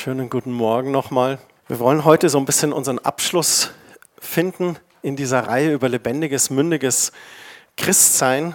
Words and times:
Schönen 0.00 0.30
guten 0.30 0.52
Morgen 0.52 0.92
nochmal. 0.92 1.40
Wir 1.66 1.80
wollen 1.80 2.04
heute 2.04 2.28
so 2.28 2.38
ein 2.38 2.44
bisschen 2.44 2.72
unseren 2.72 3.00
Abschluss 3.00 3.72
finden 4.20 4.76
in 5.02 5.16
dieser 5.16 5.48
Reihe 5.48 5.72
über 5.72 5.88
lebendiges, 5.88 6.50
mündiges 6.50 7.10
Christsein. 7.76 8.54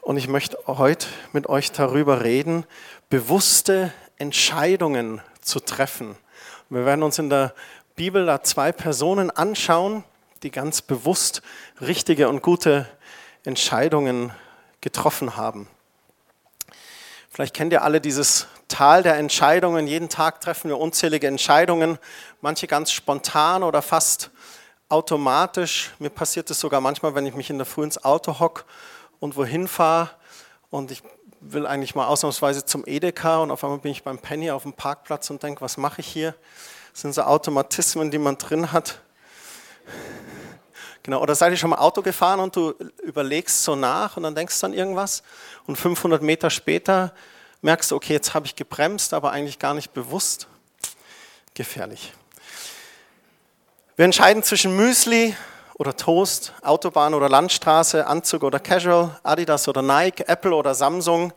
Und 0.00 0.16
ich 0.16 0.26
möchte 0.26 0.58
heute 0.66 1.06
mit 1.32 1.48
euch 1.48 1.70
darüber 1.70 2.24
reden, 2.24 2.66
bewusste 3.08 3.92
Entscheidungen 4.16 5.22
zu 5.40 5.60
treffen. 5.60 6.16
Wir 6.70 6.84
werden 6.84 7.04
uns 7.04 7.20
in 7.20 7.30
der 7.30 7.54
Bibel 7.94 8.26
da 8.26 8.42
zwei 8.42 8.72
Personen 8.72 9.30
anschauen, 9.30 10.02
die 10.42 10.50
ganz 10.50 10.82
bewusst 10.82 11.42
richtige 11.82 12.28
und 12.28 12.42
gute 12.42 12.88
Entscheidungen 13.44 14.32
getroffen 14.80 15.36
haben. 15.36 15.68
Vielleicht 17.30 17.54
kennt 17.54 17.72
ihr 17.72 17.84
alle 17.84 18.00
dieses 18.00 18.48
Tal 18.74 19.04
der 19.04 19.18
Entscheidungen. 19.18 19.86
Jeden 19.86 20.08
Tag 20.08 20.40
treffen 20.40 20.68
wir 20.68 20.80
unzählige 20.80 21.28
Entscheidungen, 21.28 21.96
manche 22.40 22.66
ganz 22.66 22.90
spontan 22.90 23.62
oder 23.62 23.82
fast 23.82 24.32
automatisch. 24.88 25.92
Mir 26.00 26.10
passiert 26.10 26.50
es 26.50 26.58
sogar 26.58 26.80
manchmal, 26.80 27.14
wenn 27.14 27.24
ich 27.24 27.36
mich 27.36 27.50
in 27.50 27.58
der 27.58 27.66
Früh 27.66 27.84
ins 27.84 28.02
Auto 28.04 28.40
hocke 28.40 28.64
und 29.20 29.36
wohin 29.36 29.68
fahre 29.68 30.10
und 30.70 30.90
ich 30.90 31.04
will 31.38 31.68
eigentlich 31.68 31.94
mal 31.94 32.08
ausnahmsweise 32.08 32.64
zum 32.64 32.82
Edeka 32.84 33.38
und 33.38 33.52
auf 33.52 33.62
einmal 33.62 33.78
bin 33.78 33.92
ich 33.92 34.02
beim 34.02 34.18
Penny 34.18 34.50
auf 34.50 34.64
dem 34.64 34.72
Parkplatz 34.72 35.30
und 35.30 35.40
denke, 35.40 35.60
was 35.60 35.76
mache 35.76 36.00
ich 36.00 36.08
hier? 36.08 36.34
Das 36.90 37.02
sind 37.02 37.14
so 37.14 37.22
Automatismen, 37.22 38.10
die 38.10 38.18
man 38.18 38.38
drin 38.38 38.72
hat. 38.72 39.00
Genau, 41.04 41.22
oder 41.22 41.36
seid 41.36 41.52
ihr 41.52 41.58
schon 41.58 41.70
mal 41.70 41.78
Auto 41.78 42.02
gefahren 42.02 42.40
und 42.40 42.56
du 42.56 42.74
überlegst 43.04 43.62
so 43.62 43.76
nach 43.76 44.16
und 44.16 44.24
dann 44.24 44.34
denkst 44.34 44.58
du 44.58 44.66
an 44.66 44.72
irgendwas 44.72 45.22
und 45.64 45.76
500 45.76 46.22
Meter 46.22 46.50
später 46.50 47.12
merkst 47.64 47.90
du, 47.90 47.96
okay, 47.96 48.12
jetzt 48.12 48.34
habe 48.34 48.44
ich 48.46 48.56
gebremst, 48.56 49.14
aber 49.14 49.32
eigentlich 49.32 49.58
gar 49.58 49.72
nicht 49.72 49.94
bewusst. 49.94 50.48
Gefährlich. 51.54 52.12
Wir 53.96 54.04
entscheiden 54.04 54.42
zwischen 54.42 54.76
Müsli 54.76 55.34
oder 55.74 55.96
Toast, 55.96 56.52
Autobahn 56.62 57.14
oder 57.14 57.30
Landstraße, 57.30 58.06
Anzug 58.06 58.42
oder 58.42 58.60
Casual, 58.60 59.18
Adidas 59.22 59.66
oder 59.66 59.80
Nike, 59.80 60.24
Apple 60.28 60.54
oder 60.54 60.74
Samsung, 60.74 61.32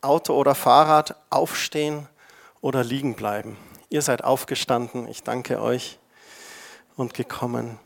Auto 0.00 0.34
oder 0.34 0.54
Fahrrad, 0.54 1.16
aufstehen 1.30 2.08
oder 2.60 2.84
liegen 2.84 3.14
bleiben. 3.14 3.56
Ihr 3.88 4.02
seid 4.02 4.22
aufgestanden, 4.22 5.08
ich 5.08 5.24
danke 5.24 5.60
euch 5.60 5.98
und 6.94 7.14
gekommen. 7.14 7.80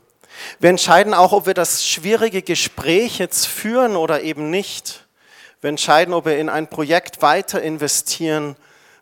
Wir 0.59 0.69
entscheiden 0.69 1.15
auch, 1.15 1.31
ob 1.31 1.47
wir 1.47 1.55
das 1.55 1.87
schwierige 1.87 2.43
Gespräch 2.43 3.17
jetzt 3.17 3.47
führen 3.47 3.95
oder 3.95 4.21
eben 4.21 4.51
nicht. 4.51 5.07
Wir 5.61 5.69
entscheiden, 5.69 6.13
ob 6.13 6.25
wir 6.25 6.37
in 6.37 6.47
ein 6.49 6.69
Projekt 6.69 7.21
weiter 7.21 7.61
investieren 7.61 8.55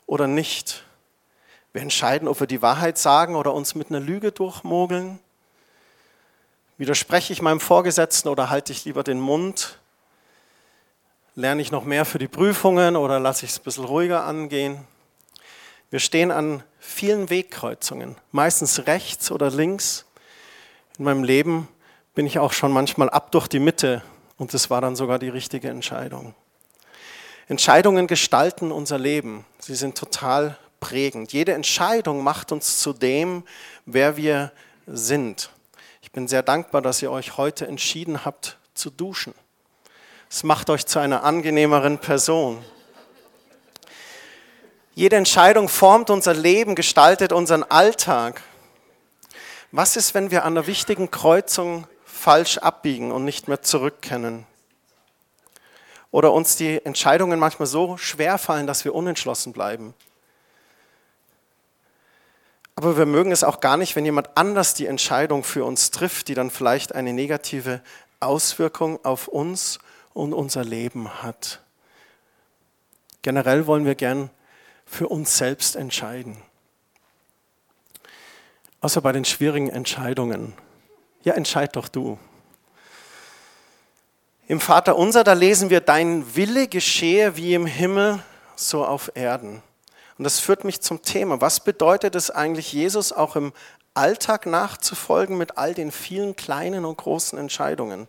oder 0.06 0.26
nicht. 0.26 0.84
Wir 1.72 1.82
entscheiden, 1.82 2.26
ob 2.26 2.40
wir 2.40 2.48
die 2.48 2.62
Wahrheit 2.62 2.98
sagen 2.98 3.36
oder 3.36 3.54
uns 3.54 3.74
mit 3.76 3.90
einer 3.90 4.00
Lüge 4.00 4.32
durchmogeln. 4.32 5.20
Widerspreche 6.78 7.32
ich 7.32 7.42
meinem 7.42 7.60
Vorgesetzten 7.60 8.28
oder 8.28 8.50
halte 8.50 8.72
ich 8.72 8.84
lieber 8.84 9.04
den 9.04 9.20
Mund? 9.20 9.78
Lerne 11.36 11.62
ich 11.62 11.70
noch 11.70 11.84
mehr 11.84 12.04
für 12.04 12.18
die 12.18 12.26
Prüfungen 12.26 12.96
oder 12.96 13.20
lasse 13.20 13.44
ich 13.44 13.52
es 13.52 13.60
ein 13.60 13.64
bisschen 13.64 13.84
ruhiger 13.84 14.24
angehen? 14.24 14.84
Wir 15.90 16.00
stehen 16.00 16.32
an 16.32 16.64
vielen 16.80 17.30
Wegkreuzungen, 17.30 18.16
meistens 18.32 18.86
rechts 18.86 19.30
oder 19.30 19.50
links. 19.50 20.06
In 20.98 21.04
meinem 21.04 21.22
Leben 21.22 21.68
bin 22.14 22.26
ich 22.26 22.40
auch 22.40 22.52
schon 22.52 22.72
manchmal 22.72 23.08
ab 23.10 23.30
durch 23.30 23.46
die 23.46 23.60
Mitte 23.60 24.02
und 24.36 24.52
das 24.54 24.70
war 24.70 24.80
dann 24.80 24.96
sogar 24.96 25.18
die 25.18 25.28
richtige 25.28 25.68
Entscheidung. 25.68 26.34
Entscheidungen 27.48 28.06
gestalten 28.06 28.70
unser 28.70 28.98
Leben. 28.98 29.46
Sie 29.58 29.74
sind 29.74 29.96
total 29.96 30.58
prägend. 30.80 31.32
Jede 31.32 31.54
Entscheidung 31.54 32.22
macht 32.22 32.52
uns 32.52 32.80
zu 32.80 32.92
dem, 32.92 33.42
wer 33.86 34.18
wir 34.18 34.52
sind. 34.86 35.50
Ich 36.02 36.12
bin 36.12 36.28
sehr 36.28 36.42
dankbar, 36.42 36.82
dass 36.82 37.00
ihr 37.00 37.10
euch 37.10 37.38
heute 37.38 37.66
entschieden 37.66 38.26
habt 38.26 38.58
zu 38.74 38.90
duschen. 38.90 39.34
Es 40.30 40.44
macht 40.44 40.68
euch 40.68 40.84
zu 40.84 40.98
einer 40.98 41.24
angenehmeren 41.24 41.98
Person. 41.98 42.62
Jede 44.94 45.16
Entscheidung 45.16 45.70
formt 45.70 46.10
unser 46.10 46.34
Leben, 46.34 46.74
gestaltet 46.74 47.32
unseren 47.32 47.62
Alltag. 47.62 48.42
Was 49.72 49.96
ist, 49.96 50.12
wenn 50.12 50.30
wir 50.30 50.44
an 50.44 50.52
einer 50.52 50.66
wichtigen 50.66 51.10
Kreuzung 51.10 51.86
falsch 52.04 52.58
abbiegen 52.58 53.10
und 53.10 53.24
nicht 53.24 53.48
mehr 53.48 53.62
zurückkennen? 53.62 54.46
Oder 56.10 56.32
uns 56.32 56.56
die 56.56 56.84
Entscheidungen 56.84 57.38
manchmal 57.38 57.66
so 57.66 57.96
schwer 57.96 58.38
fallen, 58.38 58.66
dass 58.66 58.84
wir 58.84 58.94
unentschlossen 58.94 59.52
bleiben. 59.52 59.94
Aber 62.76 62.96
wir 62.96 63.06
mögen 63.06 63.32
es 63.32 63.42
auch 63.42 63.60
gar 63.60 63.76
nicht, 63.76 63.96
wenn 63.96 64.04
jemand 64.04 64.36
anders 64.36 64.72
die 64.72 64.86
Entscheidung 64.86 65.42
für 65.42 65.64
uns 65.64 65.90
trifft, 65.90 66.28
die 66.28 66.34
dann 66.34 66.50
vielleicht 66.50 66.94
eine 66.94 67.12
negative 67.12 67.82
Auswirkung 68.20 69.04
auf 69.04 69.26
uns 69.28 69.80
und 70.14 70.32
unser 70.32 70.64
Leben 70.64 71.22
hat. 71.22 71.60
Generell 73.22 73.66
wollen 73.66 73.84
wir 73.84 73.96
gern 73.96 74.30
für 74.86 75.08
uns 75.08 75.36
selbst 75.36 75.76
entscheiden. 75.76 76.36
Außer 78.80 79.00
bei 79.00 79.12
den 79.12 79.24
schwierigen 79.24 79.68
Entscheidungen. 79.68 80.54
Ja, 81.24 81.34
entscheid 81.34 81.74
doch 81.74 81.88
du. 81.88 82.16
Im 84.48 84.60
Vater 84.60 84.96
unser, 84.96 85.24
da 85.24 85.34
lesen 85.34 85.68
wir, 85.68 85.82
dein 85.82 86.34
Wille 86.34 86.68
geschehe 86.68 87.36
wie 87.36 87.52
im 87.52 87.66
Himmel, 87.66 88.18
so 88.56 88.82
auf 88.82 89.12
Erden. 89.14 89.62
Und 90.16 90.24
das 90.24 90.40
führt 90.40 90.64
mich 90.64 90.80
zum 90.80 91.02
Thema. 91.02 91.42
Was 91.42 91.60
bedeutet 91.60 92.14
es 92.14 92.30
eigentlich, 92.30 92.72
Jesus 92.72 93.12
auch 93.12 93.36
im 93.36 93.52
Alltag 93.92 94.46
nachzufolgen 94.46 95.36
mit 95.36 95.58
all 95.58 95.74
den 95.74 95.92
vielen 95.92 96.34
kleinen 96.34 96.86
und 96.86 96.96
großen 96.96 97.38
Entscheidungen? 97.38 98.08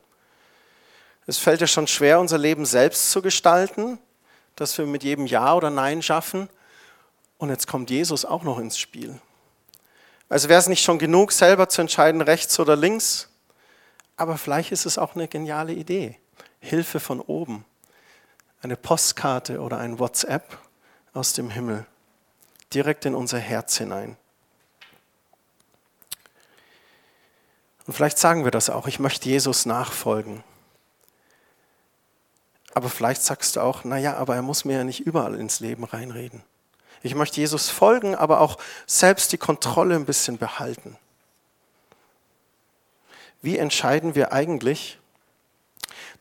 Es 1.28 1.38
fällt 1.38 1.60
ja 1.60 1.68
schon 1.68 1.88
schwer, 1.88 2.22
unser 2.22 2.38
Leben 2.38 2.66
selbst 2.66 3.12
zu 3.12 3.22
gestalten, 3.22 4.00
dass 4.56 4.78
wir 4.78 4.86
mit 4.86 5.04
jedem 5.04 5.26
Ja 5.26 5.54
oder 5.56 5.70
Nein 5.70 6.02
schaffen. 6.02 6.48
Und 7.38 7.50
jetzt 7.50 7.68
kommt 7.68 7.90
Jesus 7.90 8.24
auch 8.24 8.44
noch 8.44 8.60
ins 8.60 8.78
Spiel. 8.78 9.20
Also 10.30 10.48
wäre 10.48 10.60
es 10.62 10.70
nicht 10.70 10.86
schon 10.86 11.00
genug, 11.00 11.34
selber 11.34 11.68
zu 11.68 11.82
entscheiden, 11.82 12.22
rechts 12.22 12.58
oder 12.62 12.78
links? 12.78 13.28
Aber 14.16 14.38
vielleicht 14.38 14.72
ist 14.72 14.86
es 14.86 14.98
auch 14.98 15.16
eine 15.16 15.28
geniale 15.28 15.74
Idee. 15.74 16.18
Hilfe 16.60 17.00
von 17.00 17.22
oben, 17.22 17.66
eine 18.62 18.76
Postkarte 18.76 19.62
oder 19.62 19.78
ein 19.78 20.00
WhatsApp 20.00 20.58
aus 21.14 21.34
dem 21.34 21.50
Himmel, 21.50 21.86
direkt 22.74 23.06
in 23.06 23.16
unser 23.16 23.40
Herz 23.40 23.78
hinein. 23.78 24.18
Und 27.88 27.94
vielleicht 27.94 28.20
sagen 28.20 28.44
wir 28.44 28.52
das 28.52 28.70
auch, 28.70 28.88
ich 28.88 29.00
möchte 29.00 29.30
Jesus 29.30 29.66
nachfolgen. 29.66 30.44
Aber 32.76 32.90
vielleicht 32.90 33.24
sagst 33.24 33.56
du 33.56 33.62
auch, 33.62 33.84
naja, 33.84 34.16
aber 34.18 34.36
er 34.36 34.44
muss 34.44 34.64
mir 34.64 34.78
ja 34.78 34.84
nicht 34.84 35.00
überall 35.00 35.36
ins 35.36 35.60
Leben 35.60 35.84
reinreden. 35.86 36.44
Ich 37.02 37.16
möchte 37.16 37.40
Jesus 37.40 37.70
folgen, 37.70 38.14
aber 38.14 38.42
auch 38.42 38.58
selbst 38.86 39.32
die 39.32 39.38
Kontrolle 39.38 39.96
ein 39.96 40.06
bisschen 40.06 40.38
behalten. 40.38 40.98
Wie 43.42 43.58
entscheiden 43.58 44.16
wir 44.16 44.34
eigentlich, 44.34 45.00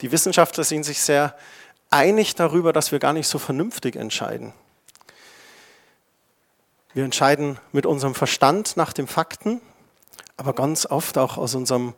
die 0.01 0.13
Wissenschaftler 0.13 0.65
sind 0.65 0.85
sich 0.85 1.01
sehr 1.01 1.35
einig 1.91 2.35
darüber, 2.35 2.73
dass 2.73 2.93
wir 2.93 2.99
gar 2.99 3.13
nicht 3.13 3.29
so 3.29 3.39
vernünftig 3.39 3.97
entscheiden. 3.97 4.53
Wir 6.95 7.05
entscheiden 7.05 7.59
mit 7.73 7.87
unserem 7.87 8.15
Verstand 8.15 8.77
nach 8.77 8.93
den 8.93 9.07
Fakten, 9.07 9.61
aber 10.37 10.53
ganz 10.53 10.87
oft 10.87 11.19
auch 11.19 11.37
aus 11.37 11.55
unserem 11.55 11.95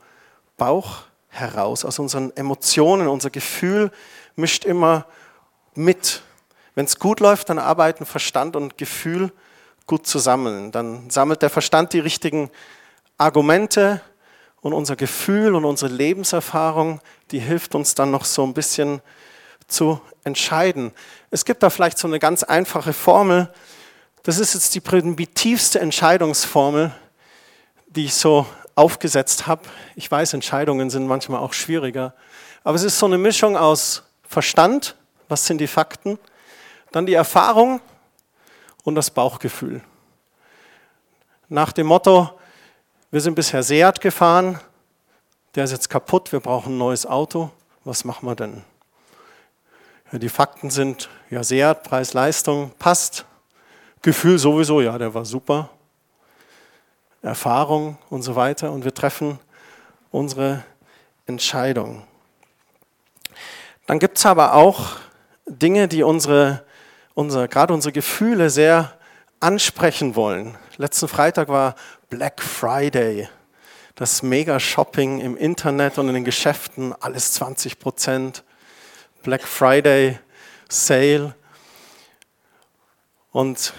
Bauch 0.56 1.02
heraus, 1.28 1.84
aus 1.84 1.98
unseren 1.98 2.36
Emotionen. 2.36 3.08
Unser 3.08 3.30
Gefühl 3.30 3.90
mischt 4.36 4.64
immer 4.64 5.06
mit. 5.74 6.22
Wenn 6.74 6.84
es 6.84 6.98
gut 6.98 7.20
läuft, 7.20 7.48
dann 7.50 7.58
arbeiten 7.58 8.04
Verstand 8.04 8.56
und 8.56 8.78
Gefühl 8.78 9.32
gut 9.86 10.06
zusammen. 10.06 10.72
Dann 10.72 11.10
sammelt 11.10 11.42
der 11.42 11.50
Verstand 11.50 11.92
die 11.92 12.00
richtigen 12.00 12.50
Argumente 13.16 14.00
und 14.60 14.72
unser 14.72 14.96
Gefühl 14.96 15.54
und 15.54 15.64
unsere 15.64 15.92
Lebenserfahrung, 15.92 17.00
die 17.30 17.38
hilft 17.38 17.74
uns 17.74 17.94
dann 17.94 18.10
noch 18.10 18.24
so 18.24 18.44
ein 18.44 18.54
bisschen 18.54 19.00
zu 19.66 20.00
entscheiden. 20.24 20.92
Es 21.30 21.44
gibt 21.44 21.62
da 21.62 21.70
vielleicht 21.70 21.98
so 21.98 22.08
eine 22.08 22.18
ganz 22.18 22.42
einfache 22.42 22.92
Formel. 22.92 23.52
Das 24.22 24.38
ist 24.38 24.54
jetzt 24.54 24.74
die 24.74 24.80
primitivste 24.80 25.80
Entscheidungsformel, 25.80 26.92
die 27.86 28.06
ich 28.06 28.14
so 28.14 28.46
aufgesetzt 28.74 29.46
habe. 29.46 29.62
Ich 29.96 30.10
weiß, 30.10 30.34
Entscheidungen 30.34 30.90
sind 30.90 31.06
manchmal 31.06 31.40
auch 31.40 31.52
schwieriger. 31.52 32.14
Aber 32.64 32.76
es 32.76 32.82
ist 32.82 32.98
so 32.98 33.06
eine 33.06 33.18
Mischung 33.18 33.56
aus 33.56 34.02
Verstand, 34.22 34.96
was 35.28 35.46
sind 35.46 35.58
die 35.58 35.66
Fakten, 35.66 36.18
dann 36.92 37.06
die 37.06 37.14
Erfahrung 37.14 37.80
und 38.84 38.94
das 38.94 39.10
Bauchgefühl. 39.10 39.80
Nach 41.48 41.72
dem 41.72 41.86
Motto, 41.86 42.39
wir 43.10 43.20
sind 43.20 43.34
bisher 43.34 43.62
Seat 43.62 44.00
gefahren, 44.00 44.60
der 45.54 45.64
ist 45.64 45.72
jetzt 45.72 45.90
kaputt, 45.90 46.30
wir 46.30 46.40
brauchen 46.40 46.74
ein 46.74 46.78
neues 46.78 47.06
Auto. 47.06 47.50
Was 47.84 48.04
machen 48.04 48.28
wir 48.28 48.36
denn? 48.36 48.62
Ja, 50.12 50.18
die 50.18 50.28
Fakten 50.28 50.70
sind, 50.70 51.08
ja, 51.28 51.42
Seat, 51.42 51.82
Preis, 51.82 52.12
Leistung, 52.12 52.72
passt. 52.78 53.24
Gefühl 54.02 54.38
sowieso, 54.38 54.80
ja, 54.80 54.96
der 54.96 55.12
war 55.12 55.24
super. 55.24 55.70
Erfahrung 57.22 57.98
und 58.10 58.22
so 58.22 58.36
weiter. 58.36 58.70
Und 58.70 58.84
wir 58.84 58.94
treffen 58.94 59.40
unsere 60.10 60.64
Entscheidung. 61.26 62.04
Dann 63.86 63.98
gibt 63.98 64.18
es 64.18 64.26
aber 64.26 64.54
auch 64.54 64.96
Dinge, 65.46 65.88
die 65.88 66.04
unsere, 66.04 66.64
unsere, 67.14 67.48
gerade 67.48 67.74
unsere 67.74 67.92
Gefühle 67.92 68.50
sehr 68.50 68.96
ansprechen 69.40 70.14
wollen. 70.14 70.56
Letzten 70.76 71.08
Freitag 71.08 71.48
war 71.48 71.74
Black 72.10 72.42
Friday, 72.42 73.28
das 73.94 74.24
Mega-Shopping 74.24 75.20
im 75.20 75.36
Internet 75.36 75.96
und 75.96 76.08
in 76.08 76.14
den 76.14 76.24
Geschäften, 76.24 76.92
alles 77.00 77.34
20 77.34 77.78
Prozent. 77.78 78.42
Black 79.22 79.44
Friday 79.44 80.18
Sale. 80.68 81.36
Und 83.30 83.72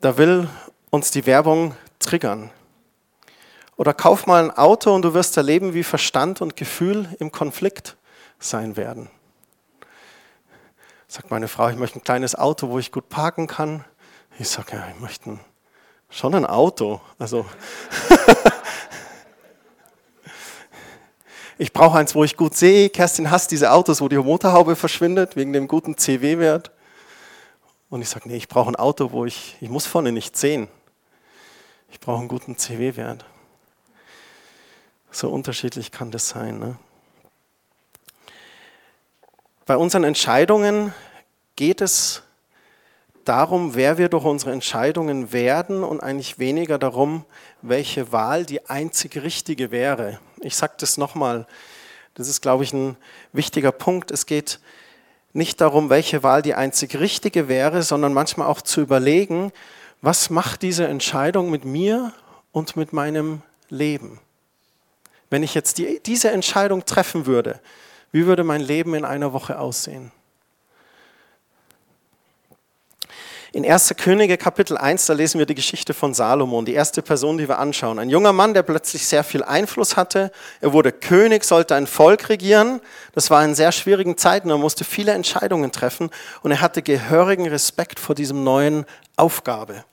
da 0.00 0.16
will 0.16 0.48
uns 0.90 1.10
die 1.10 1.26
Werbung 1.26 1.74
triggern. 1.98 2.52
Oder 3.76 3.94
kauf 3.94 4.28
mal 4.28 4.44
ein 4.44 4.52
Auto 4.52 4.94
und 4.94 5.02
du 5.02 5.12
wirst 5.12 5.36
erleben, 5.36 5.74
wie 5.74 5.82
Verstand 5.82 6.40
und 6.40 6.54
Gefühl 6.54 7.08
im 7.18 7.32
Konflikt 7.32 7.96
sein 8.38 8.76
werden. 8.76 9.10
Sagt 11.08 11.32
meine 11.32 11.48
Frau, 11.48 11.68
ich 11.68 11.76
möchte 11.76 11.98
ein 11.98 12.04
kleines 12.04 12.36
Auto, 12.36 12.68
wo 12.68 12.78
ich 12.78 12.92
gut 12.92 13.08
parken 13.08 13.48
kann. 13.48 13.84
Ich 14.38 14.48
sage, 14.48 14.76
ja, 14.76 14.86
ich 14.94 15.00
möchte 15.00 15.30
ein, 15.30 15.40
schon 16.12 16.34
ein 16.34 16.46
Auto. 16.46 17.00
Also 17.18 17.44
ich 21.58 21.72
brauche 21.72 21.98
eins, 21.98 22.14
wo 22.14 22.22
ich 22.22 22.36
gut 22.36 22.54
sehe. 22.54 22.90
Kerstin 22.90 23.30
hasst 23.30 23.50
diese 23.50 23.72
Autos, 23.72 24.00
wo 24.00 24.08
die 24.08 24.18
Motorhaube 24.18 24.76
verschwindet, 24.76 25.34
wegen 25.36 25.52
dem 25.52 25.66
guten 25.66 25.96
CW-Wert. 25.96 26.70
Und 27.90 28.02
ich 28.02 28.08
sage, 28.08 28.28
nee, 28.28 28.36
ich 28.36 28.48
brauche 28.48 28.70
ein 28.70 28.76
Auto, 28.76 29.12
wo 29.12 29.24
ich, 29.24 29.56
ich 29.60 29.68
muss 29.68 29.86
vorne 29.86 30.12
nicht 30.12 30.36
sehen. 30.36 30.68
Ich 31.90 31.98
brauche 32.00 32.20
einen 32.20 32.28
guten 32.28 32.56
CW-Wert. 32.56 33.24
So 35.10 35.28
unterschiedlich 35.30 35.90
kann 35.90 36.10
das 36.10 36.28
sein. 36.28 36.58
Ne? 36.58 36.76
Bei 39.66 39.76
unseren 39.76 40.04
Entscheidungen 40.04 40.94
geht 41.54 41.80
es 41.80 42.22
darum, 43.24 43.74
wer 43.74 43.98
wir 43.98 44.08
durch 44.08 44.24
unsere 44.24 44.52
Entscheidungen 44.52 45.32
werden 45.32 45.84
und 45.84 46.00
eigentlich 46.00 46.38
weniger 46.38 46.78
darum, 46.78 47.24
welche 47.62 48.12
Wahl 48.12 48.44
die 48.44 48.68
einzig 48.68 49.16
richtige 49.22 49.70
wäre. 49.70 50.18
Ich 50.40 50.56
sage 50.56 50.74
das 50.78 50.98
nochmal, 50.98 51.46
das 52.14 52.28
ist, 52.28 52.42
glaube 52.42 52.64
ich, 52.64 52.72
ein 52.72 52.96
wichtiger 53.32 53.72
Punkt. 53.72 54.10
Es 54.10 54.26
geht 54.26 54.60
nicht 55.32 55.60
darum, 55.60 55.90
welche 55.90 56.22
Wahl 56.22 56.42
die 56.42 56.54
einzig 56.54 56.98
richtige 56.98 57.48
wäre, 57.48 57.82
sondern 57.82 58.12
manchmal 58.12 58.48
auch 58.48 58.60
zu 58.60 58.80
überlegen, 58.80 59.52
was 60.02 60.30
macht 60.30 60.62
diese 60.62 60.86
Entscheidung 60.86 61.50
mit 61.50 61.64
mir 61.64 62.12
und 62.50 62.76
mit 62.76 62.92
meinem 62.92 63.42
Leben. 63.68 64.20
Wenn 65.30 65.42
ich 65.42 65.54
jetzt 65.54 65.78
die, 65.78 66.00
diese 66.04 66.30
Entscheidung 66.30 66.84
treffen 66.84 67.24
würde, 67.24 67.60
wie 68.10 68.26
würde 68.26 68.44
mein 68.44 68.60
Leben 68.60 68.94
in 68.94 69.06
einer 69.06 69.32
Woche 69.32 69.58
aussehen? 69.58 70.12
In 73.54 73.70
1. 73.70 73.96
Könige 73.98 74.38
Kapitel 74.38 74.78
1, 74.78 75.04
da 75.04 75.12
lesen 75.12 75.38
wir 75.38 75.44
die 75.44 75.54
Geschichte 75.54 75.92
von 75.92 76.14
Salomon, 76.14 76.64
die 76.64 76.72
erste 76.72 77.02
Person, 77.02 77.36
die 77.36 77.46
wir 77.46 77.58
anschauen. 77.58 77.98
Ein 77.98 78.08
junger 78.08 78.32
Mann, 78.32 78.54
der 78.54 78.62
plötzlich 78.62 79.06
sehr 79.06 79.22
viel 79.24 79.44
Einfluss 79.44 79.94
hatte. 79.94 80.32
Er 80.62 80.72
wurde 80.72 80.90
König, 80.90 81.44
sollte 81.44 81.74
ein 81.74 81.86
Volk 81.86 82.30
regieren. 82.30 82.80
Das 83.12 83.28
war 83.28 83.44
in 83.44 83.54
sehr 83.54 83.70
schwierigen 83.70 84.16
Zeiten. 84.16 84.48
Er 84.48 84.56
musste 84.56 84.84
viele 84.84 85.12
Entscheidungen 85.12 85.70
treffen 85.70 86.08
und 86.40 86.50
er 86.50 86.62
hatte 86.62 86.80
gehörigen 86.80 87.46
Respekt 87.46 88.00
vor 88.00 88.14
diesem 88.14 88.42
neuen 88.42 88.86
Aufgabe. 89.16 89.84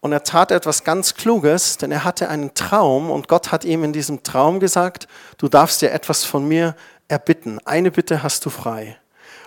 Und 0.00 0.12
er 0.12 0.24
tat 0.24 0.52
etwas 0.52 0.84
ganz 0.84 1.12
Kluges, 1.12 1.76
denn 1.76 1.92
er 1.92 2.02
hatte 2.02 2.30
einen 2.30 2.54
Traum 2.54 3.10
und 3.10 3.28
Gott 3.28 3.52
hat 3.52 3.62
ihm 3.66 3.84
in 3.84 3.92
diesem 3.92 4.22
Traum 4.22 4.58
gesagt, 4.58 5.06
du 5.36 5.48
darfst 5.48 5.82
dir 5.82 5.92
etwas 5.92 6.24
von 6.24 6.48
mir 6.48 6.76
erbitten. 7.08 7.58
Eine 7.66 7.90
Bitte 7.90 8.22
hast 8.22 8.46
du 8.46 8.48
frei. 8.48 8.96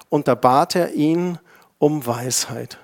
Und 0.09 0.27
da 0.27 0.35
bat 0.35 0.75
er 0.75 0.93
ihn 0.93 1.39
um 1.85 2.07
Weisheit, 2.07 2.79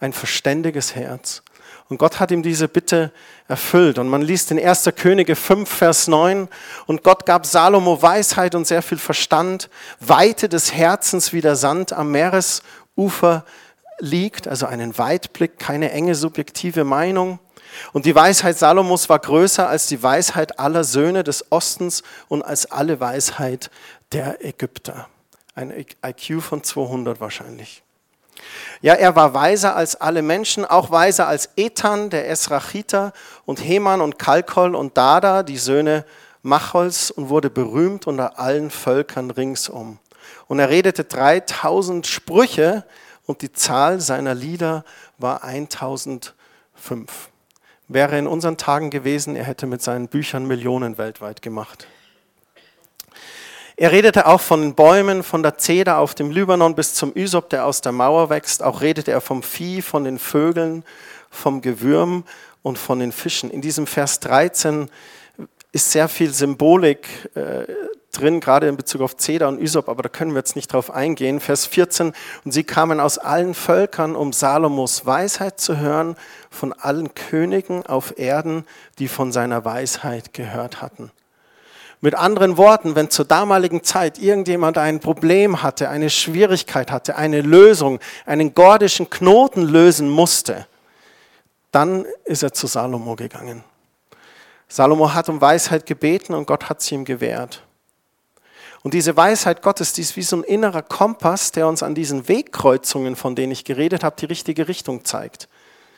ein 0.00 0.12
verständiges 0.12 0.96
Herz. 0.96 1.44
Und 1.88 1.98
Gott 1.98 2.18
hat 2.18 2.32
ihm 2.32 2.42
diese 2.42 2.66
Bitte 2.66 3.12
erfüllt. 3.46 3.96
Und 3.96 4.08
man 4.08 4.22
liest 4.22 4.50
in 4.50 4.58
1. 4.58 4.90
Könige 4.96 5.36
5, 5.36 5.70
Vers 5.70 6.08
9. 6.08 6.48
Und 6.86 7.04
Gott 7.04 7.26
gab 7.26 7.46
Salomo 7.46 8.02
Weisheit 8.02 8.56
und 8.56 8.66
sehr 8.66 8.82
viel 8.82 8.98
Verstand, 8.98 9.70
Weite 10.00 10.48
des 10.48 10.74
Herzens 10.74 11.32
wie 11.32 11.40
der 11.40 11.54
Sand 11.54 11.92
am 11.92 12.10
Meeresufer 12.10 13.44
liegt, 14.00 14.48
also 14.48 14.66
einen 14.66 14.98
Weitblick, 14.98 15.60
keine 15.60 15.92
enge 15.92 16.16
subjektive 16.16 16.82
Meinung. 16.82 17.38
Und 17.92 18.04
die 18.04 18.16
Weisheit 18.16 18.58
Salomos 18.58 19.08
war 19.08 19.20
größer 19.20 19.68
als 19.68 19.86
die 19.86 20.02
Weisheit 20.02 20.58
aller 20.58 20.82
Söhne 20.82 21.22
des 21.22 21.52
Ostens 21.52 22.02
und 22.26 22.42
als 22.42 22.68
alle 22.68 22.98
Weisheit 22.98 23.70
der 24.10 24.44
Ägypter. 24.44 25.08
Ein 25.54 25.70
IQ 26.04 26.42
von 26.42 26.64
200 26.64 27.20
wahrscheinlich. 27.20 27.84
Ja, 28.82 28.94
er 28.94 29.14
war 29.16 29.34
weiser 29.34 29.76
als 29.76 29.96
alle 29.96 30.22
Menschen, 30.22 30.64
auch 30.64 30.90
weiser 30.90 31.28
als 31.28 31.50
Ethan, 31.56 32.10
der 32.10 32.28
Esrachiter, 32.28 33.12
und 33.44 33.58
Heman 33.58 34.00
und 34.00 34.18
Kalkol 34.18 34.74
und 34.74 34.96
Dada, 34.96 35.42
die 35.42 35.58
Söhne 35.58 36.04
Machols, 36.42 37.10
und 37.10 37.28
wurde 37.28 37.50
berühmt 37.50 38.06
unter 38.06 38.38
allen 38.38 38.70
Völkern 38.70 39.30
ringsum. 39.30 39.98
Und 40.48 40.58
er 40.58 40.70
redete 40.70 41.04
3000 41.04 42.06
Sprüche 42.06 42.84
und 43.26 43.42
die 43.42 43.52
Zahl 43.52 44.00
seiner 44.00 44.34
Lieder 44.34 44.84
war 45.18 45.44
1005. 45.44 46.32
Wäre 47.88 48.18
in 48.18 48.26
unseren 48.26 48.56
Tagen 48.56 48.90
gewesen, 48.90 49.36
er 49.36 49.44
hätte 49.44 49.66
mit 49.66 49.82
seinen 49.82 50.08
Büchern 50.08 50.46
Millionen 50.46 50.96
weltweit 50.96 51.42
gemacht. 51.42 51.86
Er 53.80 53.92
redete 53.92 54.26
auch 54.26 54.42
von 54.42 54.60
den 54.60 54.74
Bäumen, 54.74 55.22
von 55.22 55.42
der 55.42 55.56
Zeder 55.56 56.00
auf 56.00 56.14
dem 56.14 56.30
Libanon 56.30 56.74
bis 56.74 56.92
zum 56.92 57.16
Ysop, 57.16 57.48
der 57.48 57.64
aus 57.64 57.80
der 57.80 57.92
Mauer 57.92 58.28
wächst. 58.28 58.62
Auch 58.62 58.82
redete 58.82 59.10
er 59.10 59.22
vom 59.22 59.42
Vieh, 59.42 59.80
von 59.80 60.04
den 60.04 60.18
Vögeln, 60.18 60.84
vom 61.30 61.62
Gewürm 61.62 62.24
und 62.60 62.76
von 62.76 62.98
den 62.98 63.10
Fischen. 63.10 63.50
In 63.50 63.62
diesem 63.62 63.86
Vers 63.86 64.20
13 64.20 64.90
ist 65.72 65.92
sehr 65.92 66.08
viel 66.08 66.34
Symbolik 66.34 67.30
äh, 67.34 67.72
drin, 68.12 68.40
gerade 68.40 68.68
in 68.68 68.76
Bezug 68.76 69.00
auf 69.00 69.16
Zeder 69.16 69.48
und 69.48 69.58
Ysop, 69.58 69.88
aber 69.88 70.02
da 70.02 70.10
können 70.10 70.32
wir 70.32 70.40
jetzt 70.40 70.56
nicht 70.56 70.74
drauf 70.74 70.90
eingehen. 70.90 71.40
Vers 71.40 71.64
14, 71.64 72.12
und 72.44 72.52
sie 72.52 72.64
kamen 72.64 73.00
aus 73.00 73.16
allen 73.16 73.54
Völkern, 73.54 74.14
um 74.14 74.34
Salomos 74.34 75.06
Weisheit 75.06 75.58
zu 75.58 75.78
hören, 75.78 76.16
von 76.50 76.74
allen 76.74 77.14
Königen 77.14 77.86
auf 77.86 78.18
Erden, 78.18 78.66
die 78.98 79.08
von 79.08 79.32
seiner 79.32 79.64
Weisheit 79.64 80.34
gehört 80.34 80.82
hatten. 80.82 81.10
Mit 82.02 82.14
anderen 82.14 82.56
Worten, 82.56 82.94
wenn 82.94 83.10
zur 83.10 83.26
damaligen 83.26 83.82
Zeit 83.82 84.18
irgendjemand 84.18 84.78
ein 84.78 85.00
Problem 85.00 85.62
hatte, 85.62 85.90
eine 85.90 86.08
Schwierigkeit 86.08 86.90
hatte, 86.90 87.16
eine 87.16 87.42
Lösung, 87.42 88.00
einen 88.24 88.54
gordischen 88.54 89.10
Knoten 89.10 89.62
lösen 89.62 90.08
musste, 90.08 90.66
dann 91.72 92.06
ist 92.24 92.42
er 92.42 92.52
zu 92.52 92.66
Salomo 92.66 93.16
gegangen. 93.16 93.62
Salomo 94.66 95.12
hat 95.12 95.28
um 95.28 95.40
Weisheit 95.40 95.84
gebeten 95.84 96.32
und 96.32 96.46
Gott 96.46 96.70
hat 96.70 96.80
sie 96.80 96.94
ihm 96.94 97.04
gewährt. 97.04 97.62
Und 98.82 98.94
diese 98.94 99.14
Weisheit 99.14 99.60
Gottes, 99.60 99.92
die 99.92 100.00
ist 100.00 100.16
wie 100.16 100.22
so 100.22 100.36
ein 100.36 100.42
innerer 100.42 100.82
Kompass, 100.82 101.52
der 101.52 101.68
uns 101.68 101.82
an 101.82 101.94
diesen 101.94 102.28
Wegkreuzungen, 102.28 103.14
von 103.14 103.34
denen 103.34 103.52
ich 103.52 103.64
geredet 103.64 104.04
habe, 104.04 104.16
die 104.18 104.26
richtige 104.26 104.68
Richtung 104.68 105.04
zeigt. 105.04 105.48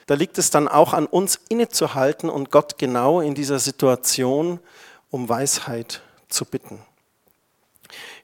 Da 0.07 0.15
liegt 0.15 0.37
es 0.37 0.51
dann 0.51 0.67
auch 0.67 0.95
an 0.95 1.07
uns 1.07 1.39
innezuhalten 1.49 2.29
und 2.29 2.51
Gott 2.51 2.79
genau 2.79 3.21
in 3.21 3.35
dieser 3.35 3.61
Situation 3.61 4.59
um 5.13 5.29
Weisheit 5.29 6.03
zu 6.29 6.45
bitten. 6.45 6.81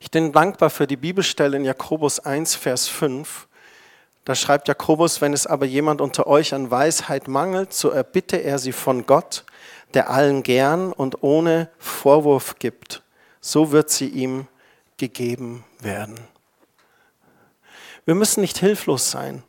Ich 0.00 0.10
bin 0.10 0.32
dankbar 0.32 0.70
für 0.70 0.86
die 0.86 0.96
Bibelstelle 0.96 1.56
in 1.56 1.64
Jakobus 1.64 2.18
1, 2.18 2.56
Vers 2.56 2.88
5. 2.88 3.46
Da 4.24 4.34
schreibt 4.34 4.68
Jakobus, 4.68 5.20
wenn 5.20 5.34
es 5.34 5.46
aber 5.46 5.66
jemand 5.66 6.00
unter 6.00 6.26
euch 6.26 6.54
an 6.54 6.70
Weisheit 6.70 7.28
mangelt, 7.28 7.74
so 7.74 7.90
erbitte 7.90 8.38
er 8.38 8.58
sie 8.58 8.72
von 8.72 9.06
Gott, 9.06 9.44
der 9.94 10.10
allen 10.10 10.42
gern 10.42 10.92
und 10.92 11.22
ohne 11.22 11.70
Vorwurf 11.78 12.58
gibt. 12.58 13.02
So 13.40 13.70
wird 13.70 13.90
sie 13.90 14.08
ihm 14.08 14.48
gegeben 14.96 15.64
werden. 15.80 16.18
Wir 18.06 18.14
müssen 18.14 18.40
nicht 18.40 18.56
hilflos 18.56 19.10
sein. 19.10 19.42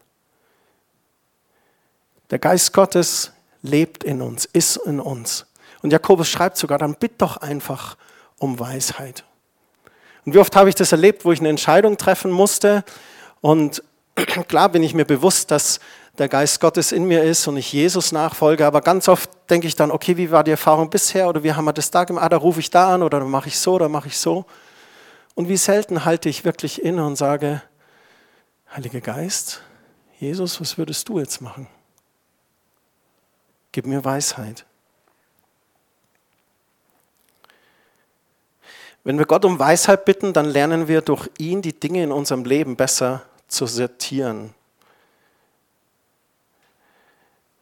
Der 2.32 2.40
Geist 2.40 2.74
Gottes 2.74 3.32
lebt 3.62 4.04
in 4.04 4.22
uns, 4.22 4.44
ist 4.44 4.76
in 4.76 5.00
uns. 5.00 5.49
Und 5.82 5.92
Jakobus 5.92 6.30
schreibt 6.30 6.58
sogar, 6.58 6.78
dann 6.78 6.96
bitt 6.96 7.22
doch 7.22 7.38
einfach 7.38 7.98
um 8.38 8.60
Weisheit. 8.60 9.24
Und 10.26 10.34
wie 10.34 10.40
oft 10.40 10.56
habe 10.56 10.70
ich 10.70 10.76
das 10.76 10.92
erlebt, 10.92 11.26
wo 11.26 11.32
ich 11.32 11.40
eine 11.40 11.50
Entscheidung 11.50 11.98
treffen 11.98 12.32
musste 12.32 12.84
und 13.42 13.84
klar 14.48 14.70
bin 14.70 14.84
ich 14.84 14.94
mir 14.94 15.06
bewusst, 15.06 15.52
dass 15.52 15.80
der 16.18 16.28
Geist 16.28 16.60
Gottes 16.60 16.92
in 16.92 17.06
mir 17.06 17.24
ist 17.24 17.48
und 17.48 17.56
ich 17.56 17.72
Jesus 17.72 18.12
nachfolge, 18.12 18.66
aber 18.66 18.82
ganz 18.82 19.08
oft 19.08 19.30
denke 19.50 19.68
ich 19.68 19.76
dann, 19.76 19.90
okay, 19.90 20.18
wie 20.18 20.32
war 20.32 20.44
die 20.44 20.52
Erfahrung 20.52 20.90
bisher 20.90 21.30
oder 21.30 21.44
wie 21.44 21.54
haben 21.54 21.66
wir 21.66 21.74
das 21.74 21.92
da 21.92 22.04
gemacht, 22.04 22.26
ah, 22.26 22.30
da 22.30 22.38
rufe 22.38 22.60
ich 22.60 22.70
da 22.70 22.94
an 22.94 23.04
oder 23.04 23.22
mache 23.22 23.48
ich 23.48 23.58
so 23.58 23.74
oder 23.74 23.88
mache 23.88 24.10
ich 24.10 24.18
so. 24.18 24.46
Und 25.36 25.48
wie 25.48 25.56
selten 25.56 26.04
halte 26.04 26.28
ich 26.28 26.44
wirklich 26.44 26.84
inne 26.84 27.06
und 27.06 27.16
sage, 27.16 27.62
Heiliger 28.76 29.02
Geist, 29.02 29.62
Jesus, 30.20 30.60
was 30.60 30.78
würdest 30.78 31.08
du 31.08 31.20
jetzt 31.20 31.42
machen? 31.42 31.68
gib 33.72 33.86
mir 33.86 34.04
Weisheit. 34.04 34.66
Wenn 39.04 39.18
wir 39.18 39.26
Gott 39.26 39.46
um 39.46 39.60
Weisheit 39.60 40.06
bitten, 40.06 40.34
dann 40.34 40.46
lernen 40.46 40.88
wir 40.88 41.02
durch 41.02 41.30
ihn 41.38 41.62
die 41.62 41.80
Dinge 41.80 42.04
in 42.04 42.12
unserem 42.12 42.44
Leben 42.44 42.76
besser 42.76 43.24
zu 43.48 43.66
sortieren. 43.66 44.54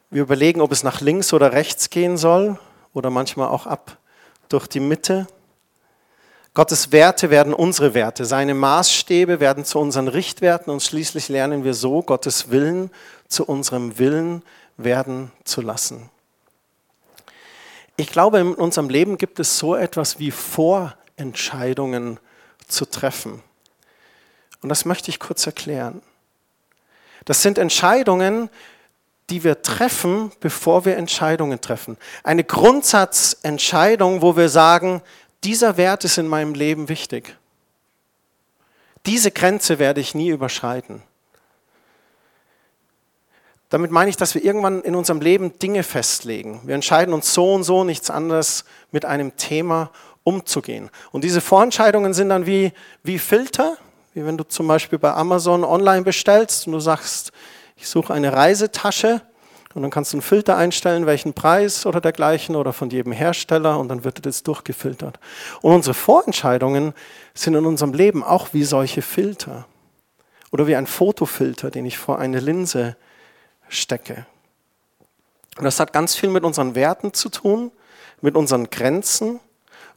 Wir 0.10 0.24
überlegen, 0.24 0.62
ob 0.62 0.72
es 0.72 0.84
nach 0.84 1.02
links 1.02 1.34
oder 1.34 1.52
rechts 1.52 1.90
gehen 1.90 2.18
soll 2.18 2.58
oder 2.94 3.10
manchmal 3.10 3.50
auch 3.50 3.68
ab 3.68 3.98
durch 4.50 4.68
die 4.68 4.80
Mitte. 4.80 5.28
Gottes 6.54 6.92
Werte 6.92 7.30
werden 7.30 7.54
unsere 7.54 7.94
Werte, 7.94 8.26
seine 8.26 8.56
Maßstäbe 8.56 9.40
werden 9.40 9.64
zu 9.64 9.78
unseren 9.80 10.08
Richtwerten 10.08 10.72
und 10.72 10.82
schließlich 10.82 11.30
lernen 11.30 11.64
wir 11.64 11.76
so, 11.76 12.02
Gottes 12.02 12.50
Willen 12.50 12.90
zu 13.28 13.46
unserem 13.46 14.00
Willen 14.00 14.42
werden 14.78 15.32
zu 15.44 15.62
lassen. 15.62 16.10
Ich 17.96 18.08
glaube, 18.08 18.40
in 18.40 18.54
unserem 18.54 18.90
Leben 18.90 19.18
gibt 19.18 19.40
es 19.40 19.60
so 19.60 19.76
etwas 19.76 20.20
wie 20.20 20.32
Vorentscheidungen 21.18 22.20
zu 22.68 22.86
treffen. 22.86 23.42
Und 24.62 24.70
das 24.70 24.86
möchte 24.86 25.10
ich 25.10 25.20
kurz 25.20 25.46
erklären. 25.46 26.02
Das 27.26 27.42
sind 27.42 27.58
Entscheidungen, 27.58 28.50
die 29.30 29.44
wir 29.44 29.62
treffen, 29.62 30.32
bevor 30.40 30.86
wir 30.86 30.96
Entscheidungen 30.96 31.60
treffen. 31.60 31.98
Eine 32.24 32.44
Grundsatzentscheidung, 32.44 34.22
wo 34.22 34.38
wir 34.38 34.50
sagen, 34.50 35.02
dieser 35.44 35.78
Wert 35.78 36.04
ist 36.04 36.18
in 36.18 36.28
meinem 36.28 36.54
Leben 36.54 36.88
wichtig. 36.88 37.36
Diese 39.06 39.32
Grenze 39.32 39.80
werde 39.80 40.02
ich 40.02 40.14
nie 40.14 40.30
überschreiten. 40.30 41.02
Damit 43.70 43.92
meine 43.92 44.10
ich, 44.10 44.16
dass 44.18 44.34
wir 44.34 44.44
irgendwann 44.44 44.82
in 44.84 44.96
unserem 44.96 45.20
Leben 45.20 45.58
Dinge 45.60 45.84
festlegen. 45.84 46.62
Wir 46.64 46.76
entscheiden 46.76 47.14
uns 47.14 47.34
so 47.34 47.54
und 47.54 47.64
so 47.64 47.84
nichts 47.84 48.10
anderes 48.10 48.64
mit 48.92 49.04
einem 49.04 49.36
Thema 49.36 49.92
umzugehen. 50.28 50.90
Und 51.14 51.24
diese 51.24 51.40
Vorentscheidungen 51.40 52.14
sind 52.14 52.28
dann 52.28 52.46
wie, 52.46 52.74
wie 53.02 53.18
Filter, 53.18 53.78
wie 54.14 54.26
wenn 54.26 54.38
du 54.38 54.44
zum 54.44 54.68
Beispiel 54.68 55.00
bei 55.00 55.14
Amazon 55.14 55.64
online 55.64 56.02
bestellst 56.02 56.68
und 56.68 56.74
du 56.74 56.82
sagst, 56.82 57.32
ich 57.78 57.88
suche 57.88 58.14
eine 58.14 58.34
Reisetasche 58.34 59.22
und 59.74 59.84
dann 59.84 59.90
kannst 59.90 60.12
du 60.12 60.18
einen 60.18 60.22
Filter 60.22 60.58
einstellen, 60.58 61.06
welchen 61.06 61.34
Preis 61.34 61.86
oder 61.86 62.02
dergleichen 62.02 62.58
oder 62.58 62.74
von 62.74 62.90
jedem 62.90 63.14
Hersteller 63.14 63.80
und 63.80 63.88
dann 63.88 64.04
wird 64.04 64.26
das 64.26 64.44
durchgefiltert. 64.44 65.18
Und 65.62 65.74
unsere 65.74 65.94
Vorentscheidungen 65.94 66.94
sind 67.34 67.56
in 67.56 67.66
unserem 67.66 67.94
Leben 67.94 68.22
auch 68.22 68.50
wie 68.52 68.66
solche 68.66 69.02
Filter 69.02 69.66
oder 70.52 70.68
wie 70.68 70.76
ein 70.76 70.88
Fotofilter, 70.88 71.72
den 71.72 71.86
ich 71.86 71.98
vor 71.98 72.20
eine 72.20 72.42
Linse 72.42 72.98
stecke. 73.70 74.26
Und 75.58 75.64
das 75.64 75.80
hat 75.80 75.94
ganz 75.94 76.18
viel 76.18 76.30
mit 76.30 76.44
unseren 76.44 76.76
Werten 76.76 77.14
zu 77.14 77.30
tun, 77.30 77.72
mit 78.20 78.36
unseren 78.36 78.70
Grenzen, 78.70 79.40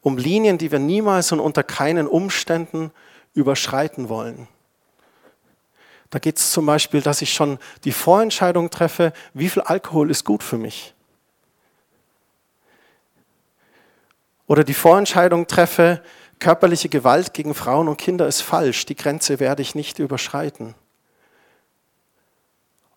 um 0.02 0.16
Linien, 0.16 0.58
die 0.58 0.72
wir 0.72 0.78
niemals 0.78 1.32
und 1.32 1.40
unter 1.40 1.62
keinen 1.62 2.06
Umständen 2.06 2.90
überschreiten 3.34 4.08
wollen. 4.08 4.48
Da 6.10 6.18
geht 6.18 6.38
es 6.38 6.50
zum 6.50 6.66
Beispiel, 6.66 7.02
dass 7.02 7.22
ich 7.22 7.32
schon 7.32 7.58
die 7.84 7.92
Vorentscheidung 7.92 8.70
treffe, 8.70 9.12
wie 9.32 9.48
viel 9.48 9.62
Alkohol 9.62 10.10
ist 10.10 10.24
gut 10.24 10.42
für 10.42 10.58
mich. 10.58 10.94
Oder 14.48 14.64
die 14.64 14.74
Vorentscheidung 14.74 15.46
treffe, 15.46 16.02
körperliche 16.40 16.88
Gewalt 16.88 17.32
gegen 17.32 17.54
Frauen 17.54 17.86
und 17.86 17.98
Kinder 17.98 18.26
ist 18.26 18.40
falsch, 18.40 18.86
die 18.86 18.96
Grenze 18.96 19.38
werde 19.38 19.62
ich 19.62 19.76
nicht 19.76 20.00
überschreiten. 20.00 20.74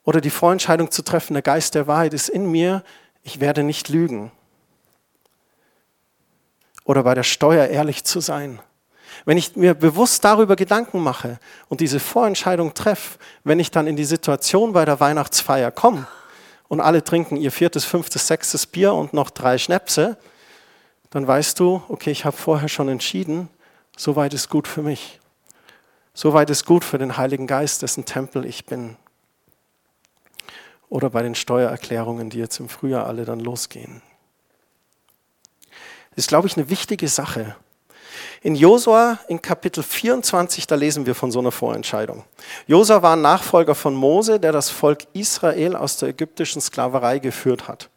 Oder 0.04 0.20
die 0.20 0.32
Vorentscheidung 0.32 0.90
zu 0.90 1.04
treffen, 1.04 1.34
der 1.34 1.44
Geist 1.44 1.76
der 1.76 1.86
Wahrheit 1.86 2.14
ist 2.14 2.30
in 2.30 2.50
mir, 2.50 2.84
ich 3.22 3.40
werde 3.40 3.62
nicht 3.62 3.90
lügen. 3.90 4.32
Oder 6.84 7.04
bei 7.04 7.14
der 7.14 7.24
Steuer 7.24 7.68
ehrlich 7.68 8.04
zu 8.04 8.20
sein. 8.20 8.60
Wenn 9.26 9.38
ich 9.38 9.56
mir 9.56 9.74
bewusst 9.74 10.24
darüber 10.24 10.56
Gedanken 10.56 11.00
mache 11.00 11.40
und 11.70 11.82
diese 11.82 12.00
Vorentscheidung 12.00 12.74
treffe, 12.74 13.20
wenn 13.44 13.60
ich 13.60 13.72
dann 13.72 13.88
in 13.88 13.96
die 13.96 14.06
Situation 14.06 14.74
bei 14.74 14.86
der 14.86 15.00
Weihnachtsfeier 15.00 15.72
komme 15.72 16.08
und 16.68 16.82
alle 16.82 17.04
trinken 17.04 17.38
ihr 17.38 17.52
viertes, 17.52 17.86
fünftes, 17.86 18.28
sechstes 18.28 18.66
Bier 18.66 18.94
und 18.94 19.14
noch 19.14 19.30
drei 19.30 19.58
Schnäpse, 19.58 20.18
dann 21.10 21.28
weißt 21.28 21.60
du, 21.60 21.84
okay, 21.90 22.12
ich 22.12 22.26
habe 22.26 22.36
vorher 22.36 22.68
schon 22.68 22.90
entschieden, 22.90 23.50
soweit 23.96 24.34
ist 24.34 24.50
gut 24.50 24.68
für 24.68 24.82
mich. 24.82 25.20
Soweit 26.16 26.50
ist 26.50 26.66
gut 26.66 26.84
für 26.84 26.98
den 26.98 27.18
Heiligen 27.18 27.48
Geist, 27.48 27.82
dessen 27.82 28.06
Tempel 28.06 28.46
ich 28.46 28.66
bin. 28.66 28.98
Oder 30.90 31.10
bei 31.10 31.24
den 31.24 31.34
Steuererklärungen, 31.34 32.30
die 32.30 32.38
jetzt 32.38 32.60
im 32.60 32.70
Frühjahr 32.70 33.08
alle 33.08 33.26
dann 33.26 33.40
losgehen. 33.40 34.04
Ist, 36.16 36.28
glaube 36.28 36.48
ich, 36.48 36.58
eine 36.58 36.70
wichtige 36.70 37.08
Sache. 37.08 37.56
In 38.42 38.56
Josua 38.56 39.20
in 39.28 39.42
Kapitel 39.42 39.84
24, 39.84 40.68
da 40.68 40.76
lesen 40.76 41.06
wir 41.06 41.16
von 41.16 41.32
so 41.32 41.40
einer 41.40 41.52
Vorentscheidung. 41.52 42.24
Josua 42.68 43.02
war 43.02 43.16
ein 43.16 43.22
Nachfolger 43.22 43.74
von 43.74 43.96
Mose, 43.96 44.40
der 44.40 44.52
das 44.52 44.70
Volk 44.70 45.06
Israel 45.14 45.76
aus 45.76 45.98
der 45.98 46.10
ägyptischen 46.10 46.62
Sklaverei 46.62 47.20
geführt 47.20 47.68
hat. 47.68 47.90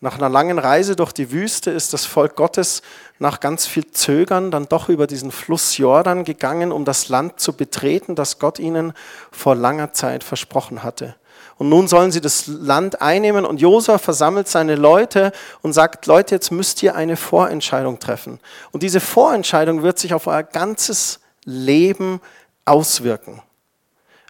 Nach 0.00 0.18
einer 0.18 0.28
langen 0.28 0.58
Reise 0.58 0.94
durch 0.94 1.12
die 1.12 1.32
Wüste 1.32 1.70
ist 1.70 1.94
das 1.94 2.04
Volk 2.04 2.36
Gottes 2.36 2.82
nach 3.18 3.40
ganz 3.40 3.66
viel 3.66 3.90
Zögern 3.90 4.50
dann 4.50 4.68
doch 4.68 4.90
über 4.90 5.06
diesen 5.06 5.32
Fluss 5.32 5.78
Jordan 5.78 6.24
gegangen, 6.24 6.70
um 6.70 6.84
das 6.84 7.08
Land 7.08 7.40
zu 7.40 7.54
betreten, 7.54 8.14
das 8.14 8.38
Gott 8.38 8.58
ihnen 8.58 8.92
vor 9.32 9.54
langer 9.54 9.94
Zeit 9.94 10.22
versprochen 10.22 10.82
hatte. 10.82 11.16
Und 11.58 11.70
nun 11.70 11.88
sollen 11.88 12.12
sie 12.12 12.20
das 12.20 12.46
Land 12.46 13.00
einnehmen 13.00 13.46
und 13.46 13.60
Josua 13.60 13.96
versammelt 13.96 14.46
seine 14.46 14.74
Leute 14.74 15.32
und 15.62 15.72
sagt, 15.72 16.06
Leute, 16.06 16.34
jetzt 16.34 16.50
müsst 16.50 16.82
ihr 16.82 16.94
eine 16.94 17.16
Vorentscheidung 17.16 17.98
treffen. 17.98 18.40
Und 18.72 18.82
diese 18.82 19.00
Vorentscheidung 19.00 19.82
wird 19.82 19.98
sich 19.98 20.12
auf 20.12 20.26
euer 20.26 20.42
ganzes 20.42 21.20
Leben 21.44 22.20
auswirken. 22.66 23.40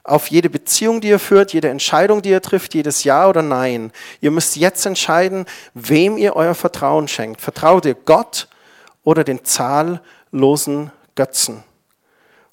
Auf 0.05 0.29
jede 0.29 0.49
Beziehung, 0.49 1.01
die 1.01 1.09
ihr 1.09 1.19
führt, 1.19 1.53
jede 1.53 1.69
Entscheidung, 1.69 2.23
die 2.23 2.29
ihr 2.29 2.43
trifft, 2.43 2.75
jedes 2.75 3.03
Ja 3.03 3.29
oder 3.29 3.43
Nein. 3.43 3.91
Ihr 4.21 4.31
müsst 4.31 4.55
jetzt 4.55 4.87
entscheiden, 4.87 5.47
wem 5.75 6.17
ihr 6.17 6.37
euer 6.37 6.55
Vertrauen 6.55 7.09
schenkt. 7.09 7.41
Vertraut 7.41 7.87
ihr 7.87 7.95
Gott 7.95 8.47
oder 9.03 9.25
den 9.25 9.45
zahllosen 9.45 10.93
Götzen? 11.17 11.65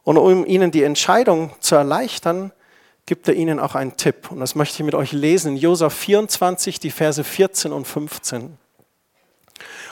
Und 0.03 0.17
um 0.17 0.47
ihnen 0.47 0.71
die 0.71 0.81
Entscheidung 0.81 1.51
zu 1.59 1.75
erleichtern, 1.75 2.51
gibt 3.05 3.27
er 3.27 3.33
ihnen 3.33 3.60
auch 3.60 3.75
einen 3.75 3.98
Tipp. 3.98 4.31
Und 4.31 4.39
das 4.39 4.55
möchte 4.55 4.75
ich 4.81 4.86
mit 4.86 4.95
euch 4.95 5.12
lesen 5.12 5.53
in 5.53 5.57
Josua 5.57 5.89
24, 5.89 6.79
die 6.79 6.91
Verse 6.91 7.24
14 7.24 7.72
und 7.72 7.86
15. 7.86 8.57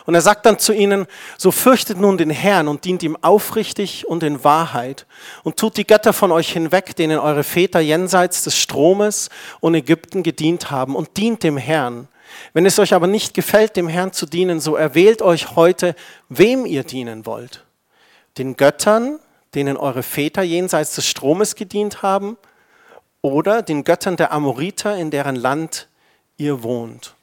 Und 0.06 0.15
er 0.15 0.22
sagt 0.22 0.46
dann 0.46 0.58
zu 0.58 0.74
ihnen, 0.74 1.06
so 1.38 1.51
fürchtet 1.51 2.00
nun 2.00 2.18
den 2.18 2.30
Herrn 2.30 2.68
und 2.68 2.86
dient 2.86 3.03
ihm 3.03 3.18
aufrichtig 3.22 4.08
und 4.08 4.24
in 4.24 4.44
Wahrheit 4.44 5.06
und 5.44 5.58
tut 5.58 5.77
die 5.77 5.86
Götter 5.86 6.13
von 6.13 6.32
euch 6.32 6.51
hinweg, 6.51 6.96
denen 6.96 7.20
eure 7.20 7.44
Väter 7.44 7.80
jenseits 7.80 8.44
des 8.44 8.58
Stromes 8.58 9.30
und 9.60 9.75
Ägypten 9.75 10.24
gedient 10.24 10.72
haben 10.72 10.96
und 10.96 11.18
dient 11.18 11.44
dem 11.44 11.58
Herrn. 11.58 12.08
Wenn 12.53 12.65
es 12.65 12.80
euch 12.80 12.94
aber 12.94 13.08
nicht 13.08 13.34
gefällt, 13.34 13.75
dem 13.75 13.88
Herrn 13.88 14.13
zu 14.13 14.25
dienen, 14.25 14.60
so 14.60 14.75
erwählt 14.75 15.22
euch 15.22 15.56
heute, 15.56 15.96
wem 16.30 16.65
ihr 16.65 16.84
dienen 16.84 17.25
wollt. 17.25 17.65
Den 18.38 18.56
Göttern, 18.58 19.20
denen 19.53 19.77
eure 19.77 20.01
Väter 20.01 20.41
jenseits 20.41 20.96
des 20.96 21.06
Stromes 21.06 21.56
gedient 21.56 22.01
haben, 22.01 22.38
oder 23.22 23.62
den 23.62 23.84
Göttern 23.84 24.18
der 24.18 24.32
Amoriter, 24.32 24.98
in 24.98 25.12
deren 25.12 25.36
Land 25.36 25.88
ihr 26.38 26.63
wohnt. 26.63 27.16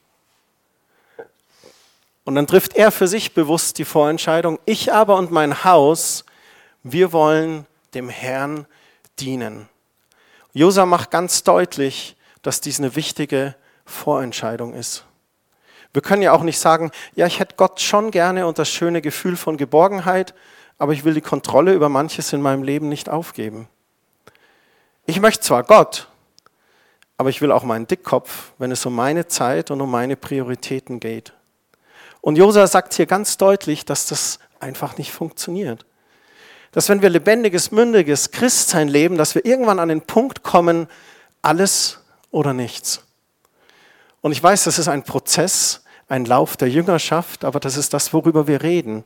Und 2.23 2.35
dann 2.35 2.47
trifft 2.47 2.75
er 2.75 2.91
für 2.91 3.07
sich 3.07 3.33
bewusst 3.33 3.77
die 3.79 3.85
Vorentscheidung, 3.85 4.59
ich 4.65 4.93
aber 4.93 5.17
und 5.17 5.31
mein 5.31 5.63
Haus, 5.63 6.25
wir 6.83 7.11
wollen 7.11 7.65
dem 7.93 8.09
Herrn 8.09 8.65
dienen. 9.19 9.67
Josa 10.53 10.85
macht 10.85 11.11
ganz 11.11 11.43
deutlich, 11.43 12.15
dass 12.41 12.61
dies 12.61 12.79
eine 12.79 12.95
wichtige 12.95 13.55
Vorentscheidung 13.85 14.73
ist. 14.73 15.05
Wir 15.91 16.01
können 16.01 16.21
ja 16.21 16.31
auch 16.33 16.43
nicht 16.43 16.59
sagen, 16.59 16.91
ja, 17.15 17.25
ich 17.25 17.39
hätte 17.39 17.55
Gott 17.57 17.81
schon 17.81 18.11
gerne 18.11 18.45
und 18.45 18.59
das 18.59 18.69
schöne 18.69 19.01
Gefühl 19.01 19.35
von 19.35 19.57
Geborgenheit, 19.57 20.35
aber 20.77 20.93
ich 20.93 21.03
will 21.03 21.15
die 21.15 21.21
Kontrolle 21.21 21.73
über 21.73 21.89
manches 21.89 22.31
in 22.31 22.41
meinem 22.41 22.63
Leben 22.63 22.89
nicht 22.89 23.09
aufgeben. 23.09 23.67
Ich 25.09 25.19
möchte 25.19 25.43
zwar 25.43 25.63
Gott, 25.63 26.07
aber 27.17 27.31
ich 27.31 27.41
will 27.41 27.51
auch 27.51 27.63
meinen 27.63 27.87
Dickkopf, 27.87 28.51
wenn 28.59 28.71
es 28.71 28.85
um 28.85 28.93
meine 28.93 29.25
Zeit 29.25 29.71
und 29.71 29.81
um 29.81 29.89
meine 29.89 30.15
Prioritäten 30.15 30.99
geht. 30.99 31.33
Und 32.21 32.37
Josa 32.37 32.67
sagt 32.67 32.93
hier 32.93 33.07
ganz 33.07 33.35
deutlich, 33.35 33.85
dass 33.85 34.05
das 34.05 34.37
einfach 34.59 34.99
nicht 34.99 35.11
funktioniert. 35.11 35.87
Dass 36.73 36.89
wenn 36.89 37.01
wir 37.01 37.09
lebendiges, 37.09 37.71
mündiges 37.71 38.29
Christsein 38.29 38.87
leben, 38.87 39.17
dass 39.17 39.33
wir 39.33 39.45
irgendwann 39.45 39.79
an 39.79 39.89
den 39.89 40.03
Punkt 40.03 40.43
kommen, 40.43 40.87
alles 41.41 42.01
oder 42.29 42.53
nichts. 42.53 43.03
Und 44.21 44.31
ich 44.31 44.43
weiß, 44.43 44.65
das 44.65 44.77
ist 44.77 44.89
ein 44.89 45.01
Prozess, 45.01 45.83
ein 46.07 46.25
Lauf 46.25 46.55
der 46.55 46.69
Jüngerschaft, 46.69 47.45
aber 47.45 47.59
das 47.59 47.77
ist 47.77 47.95
das, 47.95 48.13
worüber 48.13 48.45
wir 48.45 48.61
reden. 48.61 49.03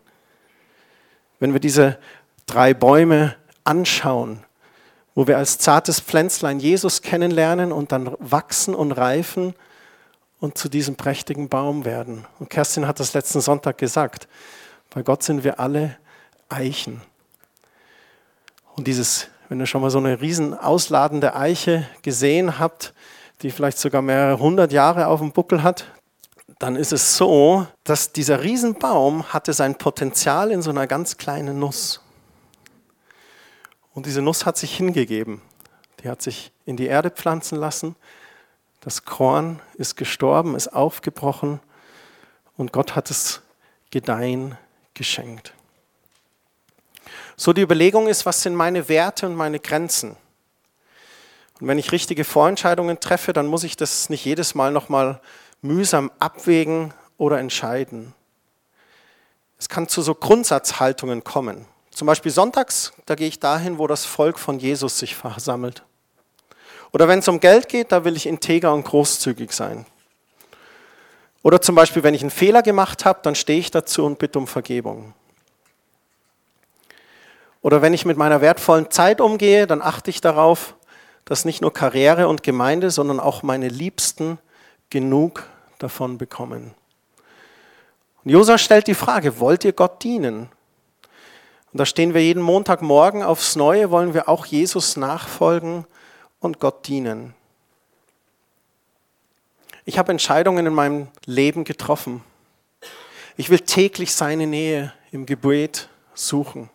Wenn 1.39 1.53
wir 1.53 1.61
diese 1.61 1.97
drei 2.45 2.73
Bäume 2.73 3.37
anschauen, 3.63 4.43
wo 5.15 5.27
wir 5.27 5.37
als 5.37 5.57
zartes 5.57 5.99
Pflänzlein 5.99 6.59
Jesus 6.59 7.01
kennenlernen 7.01 7.71
und 7.71 7.91
dann 7.91 8.15
wachsen 8.19 8.73
und 8.73 8.91
reifen 8.91 9.53
und 10.39 10.57
zu 10.57 10.69
diesem 10.69 10.95
prächtigen 10.95 11.49
Baum 11.49 11.85
werden. 11.85 12.25
Und 12.39 12.49
Kerstin 12.49 12.87
hat 12.87 12.99
das 12.99 13.13
letzten 13.13 13.41
Sonntag 13.41 13.77
gesagt. 13.77 14.27
Bei 14.93 15.01
Gott 15.01 15.23
sind 15.23 15.43
wir 15.43 15.59
alle 15.59 15.97
Eichen. 16.49 17.01
Und 18.75 18.87
dieses, 18.87 19.27
wenn 19.49 19.59
ihr 19.59 19.65
schon 19.65 19.81
mal 19.81 19.89
so 19.89 19.99
eine 19.99 20.19
riesen 20.19 20.57
ausladende 20.57 21.35
Eiche 21.35 21.87
gesehen 22.01 22.59
habt, 22.59 22.93
die 23.41 23.51
vielleicht 23.51 23.77
sogar 23.77 24.01
mehrere 24.01 24.39
hundert 24.39 24.71
Jahre 24.71 25.07
auf 25.07 25.19
dem 25.19 25.31
Buckel 25.31 25.63
hat, 25.63 25.85
dann 26.59 26.75
ist 26.75 26.93
es 26.93 27.17
so, 27.17 27.67
dass 27.83 28.13
dieser 28.13 28.43
Riesenbaum 28.43 29.33
hatte 29.33 29.53
sein 29.53 29.75
Potenzial 29.77 30.51
in 30.51 30.61
so 30.61 30.69
einer 30.69 30.87
ganz 30.87 31.17
kleinen 31.17 31.59
Nuss. 31.59 32.02
Und 33.93 34.05
diese 34.05 34.21
Nuss 34.21 34.45
hat 34.45 34.57
sich 34.57 34.75
hingegeben. 34.75 35.41
Die 36.01 36.09
hat 36.09 36.21
sich 36.21 36.51
in 36.65 36.77
die 36.77 36.87
Erde 36.87 37.09
pflanzen 37.09 37.57
lassen. 37.57 37.95
Das 38.81 39.05
Korn 39.05 39.61
ist 39.75 39.95
gestorben, 39.95 40.55
ist 40.55 40.69
aufgebrochen 40.69 41.61
und 42.57 42.73
Gott 42.73 42.95
hat 42.95 43.09
es 43.09 43.41
gedeihen 43.91 44.57
geschenkt. 44.93 45.53
So 47.35 47.53
die 47.53 47.61
Überlegung 47.61 48.07
ist, 48.07 48.25
was 48.25 48.41
sind 48.41 48.55
meine 48.55 48.89
Werte 48.89 49.25
und 49.25 49.35
meine 49.35 49.59
Grenzen? 49.59 50.17
Und 51.59 51.67
wenn 51.67 51.77
ich 51.77 51.91
richtige 51.91 52.25
Vorentscheidungen 52.25 52.99
treffe, 52.99 53.31
dann 53.31 53.47
muss 53.47 53.63
ich 53.63 53.77
das 53.77 54.09
nicht 54.09 54.25
jedes 54.25 54.53
Mal 54.55 54.71
nochmal 54.71 55.21
mühsam 55.61 56.11
abwägen 56.19 56.93
oder 57.17 57.39
entscheiden. 57.39 58.13
Es 59.57 59.69
kann 59.69 59.87
zu 59.87 60.01
so 60.01 60.13
Grundsatzhaltungen 60.13 61.23
kommen. 61.23 61.65
Zum 61.93 62.07
Beispiel 62.07 62.31
sonntags, 62.31 62.91
da 63.05 63.15
gehe 63.15 63.27
ich 63.27 63.39
dahin, 63.39 63.77
wo 63.77 63.87
das 63.87 64.05
Volk 64.05 64.39
von 64.39 64.59
Jesus 64.59 64.97
sich 64.97 65.15
versammelt. 65.15 65.83
Oder 66.91 67.07
wenn 67.07 67.19
es 67.19 67.27
um 67.27 67.39
Geld 67.39 67.69
geht, 67.69 67.91
da 67.91 68.03
will 68.03 68.15
ich 68.15 68.25
integer 68.25 68.73
und 68.73 68.83
großzügig 68.83 69.51
sein. 69.51 69.85
Oder 71.43 71.61
zum 71.61 71.75
Beispiel, 71.75 72.03
wenn 72.03 72.13
ich 72.13 72.21
einen 72.21 72.31
Fehler 72.31 72.61
gemacht 72.61 73.05
habe, 73.05 73.19
dann 73.21 73.35
stehe 73.35 73.59
ich 73.59 73.69
dazu 73.69 74.05
und 74.05 74.17
bitte 74.17 74.39
um 74.39 74.47
Vergebung. 74.47 75.13
Oder 77.61 77.81
wenn 77.81 77.93
ich 77.93 78.05
mit 78.05 78.17
meiner 78.17 78.41
wertvollen 78.41 78.89
Zeit 78.91 79.21
umgehe, 79.21 79.67
dann 79.67 79.81
achte 79.81 80.09
ich 80.09 80.19
darauf, 80.19 80.75
dass 81.25 81.45
nicht 81.45 81.61
nur 81.61 81.73
Karriere 81.73 82.27
und 82.27 82.43
Gemeinde, 82.43 82.91
sondern 82.91 83.19
auch 83.19 83.43
meine 83.43 83.69
Liebsten 83.69 84.39
genug 84.89 85.47
davon 85.79 86.17
bekommen. 86.17 86.73
Und 88.23 88.31
Josua 88.31 88.57
stellt 88.57 88.87
die 88.87 88.93
Frage, 88.93 89.39
wollt 89.39 89.63
ihr 89.63 89.73
Gott 89.73 90.03
dienen? 90.03 90.49
Und 91.73 91.79
da 91.79 91.87
stehen 91.87 92.13
wir 92.13 92.23
jeden 92.23 92.43
Montagmorgen 92.43 93.23
aufs 93.23 93.55
Neue, 93.55 93.89
wollen 93.89 94.13
wir 94.13 94.29
auch 94.29 94.45
Jesus 94.45 94.95
nachfolgen 94.95 95.85
und 96.39 96.59
Gott 96.59 96.87
dienen. 96.87 97.33
Ich 99.83 99.97
habe 99.97 100.11
Entscheidungen 100.11 100.67
in 100.67 100.73
meinem 100.73 101.07
Leben 101.25 101.63
getroffen. 101.63 102.23
Ich 103.37 103.49
will 103.49 103.59
täglich 103.59 104.13
seine 104.13 104.45
Nähe 104.45 104.93
im 105.11 105.25
Gebet 105.25 105.89
suchen. 106.13 106.69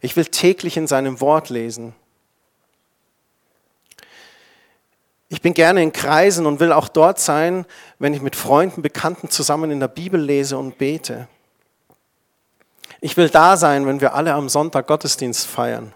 Ich 0.00 0.16
will 0.16 0.24
täglich 0.24 0.78
in 0.78 0.86
seinem 0.86 1.20
Wort 1.20 1.50
lesen. 1.50 1.94
Ich 5.28 5.42
bin 5.42 5.52
gerne 5.52 5.82
in 5.82 5.92
Kreisen 5.92 6.46
und 6.46 6.58
will 6.58 6.72
auch 6.72 6.88
dort 6.88 7.20
sein, 7.20 7.66
wenn 7.98 8.14
ich 8.14 8.22
mit 8.22 8.34
Freunden, 8.34 8.80
Bekannten 8.80 9.28
zusammen 9.28 9.70
in 9.70 9.78
der 9.78 9.88
Bibel 9.88 10.20
lese 10.20 10.56
und 10.56 10.78
bete. 10.78 11.28
Ich 13.00 13.16
will 13.16 13.30
da 13.30 13.56
sein, 13.56 13.86
wenn 13.86 14.00
wir 14.00 14.14
alle 14.14 14.34
am 14.34 14.48
Sonntag 14.48 14.86
Gottesdienst 14.86 15.46
feiern. 15.46 15.94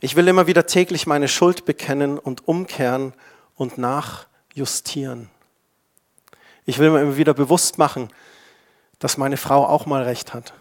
Ich 0.00 0.16
will 0.16 0.26
immer 0.26 0.46
wieder 0.46 0.66
täglich 0.66 1.06
meine 1.06 1.28
Schuld 1.28 1.64
bekennen 1.64 2.18
und 2.18 2.48
umkehren 2.48 3.12
und 3.54 3.76
nachjustieren. 3.78 5.30
Ich 6.64 6.78
will 6.78 6.90
mir 6.90 7.02
immer 7.02 7.16
wieder 7.16 7.34
bewusst 7.34 7.78
machen, 7.78 8.08
dass 8.98 9.18
meine 9.18 9.36
Frau 9.36 9.66
auch 9.66 9.84
mal 9.84 10.02
recht 10.02 10.32
hat. 10.32 10.54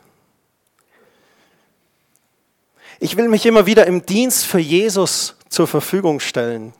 Ich 3.00 3.18
will 3.18 3.30
mich 3.30 3.46
immer 3.46 3.66
wieder 3.66 3.88
im 3.88 4.06
Dienst 4.06 4.46
für 4.46 4.60
Jesus 4.60 5.36
zur 5.50 5.68
Verfügung 5.68 6.20
stellen. 6.20 6.74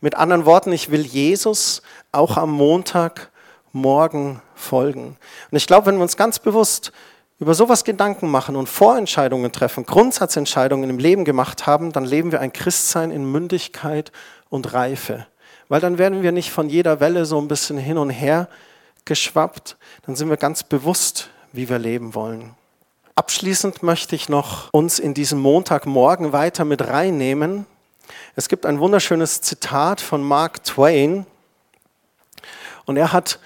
Mit 0.00 0.14
anderen 0.14 0.44
Worten, 0.44 0.72
ich 0.72 0.90
will 0.90 1.04
Jesus 1.04 1.82
auch 2.12 2.36
am 2.36 2.52
Montagmorgen 2.52 4.40
folgen. 4.54 5.16
Und 5.50 5.56
ich 5.56 5.66
glaube, 5.66 5.86
wenn 5.86 5.96
wir 5.96 6.02
uns 6.02 6.16
ganz 6.16 6.38
bewusst 6.38 6.92
über 7.38 7.54
sowas 7.54 7.84
Gedanken 7.84 8.30
machen 8.30 8.56
und 8.56 8.68
Vorentscheidungen 8.68 9.52
treffen, 9.52 9.86
Grundsatzentscheidungen 9.86 10.90
im 10.90 10.98
Leben 10.98 11.24
gemacht 11.24 11.66
haben, 11.66 11.92
dann 11.92 12.04
leben 12.04 12.32
wir 12.32 12.40
ein 12.40 12.52
Christsein 12.52 13.10
in 13.10 13.30
Mündigkeit 13.30 14.12
und 14.48 14.72
Reife. 14.72 15.26
Weil 15.68 15.80
dann 15.80 15.98
werden 15.98 16.22
wir 16.22 16.32
nicht 16.32 16.50
von 16.50 16.68
jeder 16.68 17.00
Welle 17.00 17.26
so 17.26 17.40
ein 17.40 17.48
bisschen 17.48 17.78
hin 17.78 17.98
und 17.98 18.10
her 18.10 18.48
geschwappt, 19.04 19.76
dann 20.06 20.16
sind 20.16 20.28
wir 20.28 20.36
ganz 20.36 20.62
bewusst, 20.62 21.30
wie 21.52 21.68
wir 21.68 21.78
leben 21.78 22.14
wollen. 22.14 22.54
Abschließend 23.14 23.82
möchte 23.82 24.14
ich 24.14 24.28
noch 24.28 24.72
uns 24.72 24.98
in 24.98 25.14
diesen 25.14 25.38
Montagmorgen 25.38 26.32
weiter 26.32 26.64
mit 26.64 26.86
reinnehmen 26.86 27.66
es 28.36 28.48
gibt 28.48 28.66
ein 28.66 28.80
wunderschönes 28.80 29.40
Zitat 29.40 30.00
von 30.00 30.22
Mark 30.22 30.64
Twain 30.64 31.26
und 32.84 32.96
er 32.96 33.12
hat 33.12 33.38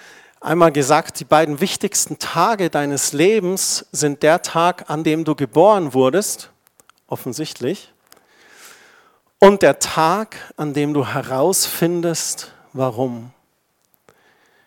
einmal 0.43 0.73
gesagt, 0.73 1.21
die 1.21 1.25
beiden 1.25 1.61
wichtigsten 1.61 2.19
Tage 2.19 2.69
deines 2.69 3.13
Lebens 3.13 3.87
sind 3.93 4.23
der 4.23 4.43
Tag, 4.43 4.91
an 4.91 5.05
dem 5.05 5.25
du 5.25 5.35
geboren 5.35 5.95
wurdest, 5.95 6.51
offensichtlich, 7.07 7.93
und 9.39 9.63
der 9.63 9.79
Tag, 9.79 10.37
an 10.57 10.75
dem 10.75 10.95
du 10.95 11.07
herausfindest, 11.07 12.53
warum. 12.73 13.33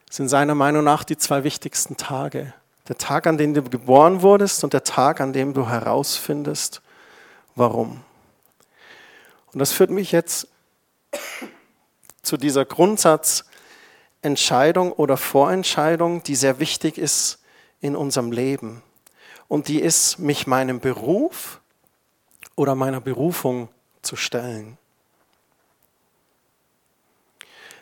Das 0.08 0.18
sind 0.18 0.30
seiner 0.30 0.56
Meinung 0.56 0.84
nach 0.84 1.04
die 1.04 1.18
zwei 1.18 1.44
wichtigsten 1.44 1.98
Tage. 1.98 2.54
Der 2.88 2.98
Tag, 2.98 3.26
an 3.26 3.38
dem 3.38 3.54
du 3.54 3.64
geboren 3.64 4.22
wurdest 4.22 4.64
und 4.64 4.74
der 4.74 4.84
Tag, 4.84 5.20
an 5.22 5.34
dem 5.34 5.54
du 5.54 5.68
herausfindest, 5.68 6.82
warum. 7.56 8.02
Und 9.54 9.60
das 9.60 9.72
führt 9.72 9.90
mich 9.90 10.12
jetzt 10.12 10.48
zu 12.22 12.38
dieser 12.38 12.66
Grundsatzentscheidung 14.26 14.92
oder 14.92 15.18
Vorentscheidung, 15.18 16.24
die 16.24 16.36
sehr 16.36 16.60
wichtig 16.60 16.98
ist 16.98 17.38
in 17.80 17.96
unserem 17.96 18.32
Leben. 18.32 18.82
Und 19.48 19.68
die 19.68 19.80
ist, 19.80 20.18
mich 20.18 20.48
meinem 20.48 20.80
Beruf 20.80 21.62
oder 22.56 22.74
meiner 22.74 23.02
Berufung 23.02 23.70
zu 24.02 24.16
stellen. 24.16 24.80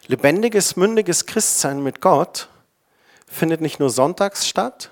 Lebendiges, 0.07 0.75
mündiges 0.75 1.25
Christsein 1.25 1.81
mit 1.81 2.01
Gott 2.01 2.49
findet 3.25 3.61
nicht 3.61 3.79
nur 3.79 3.89
sonntags 3.89 4.45
statt, 4.45 4.91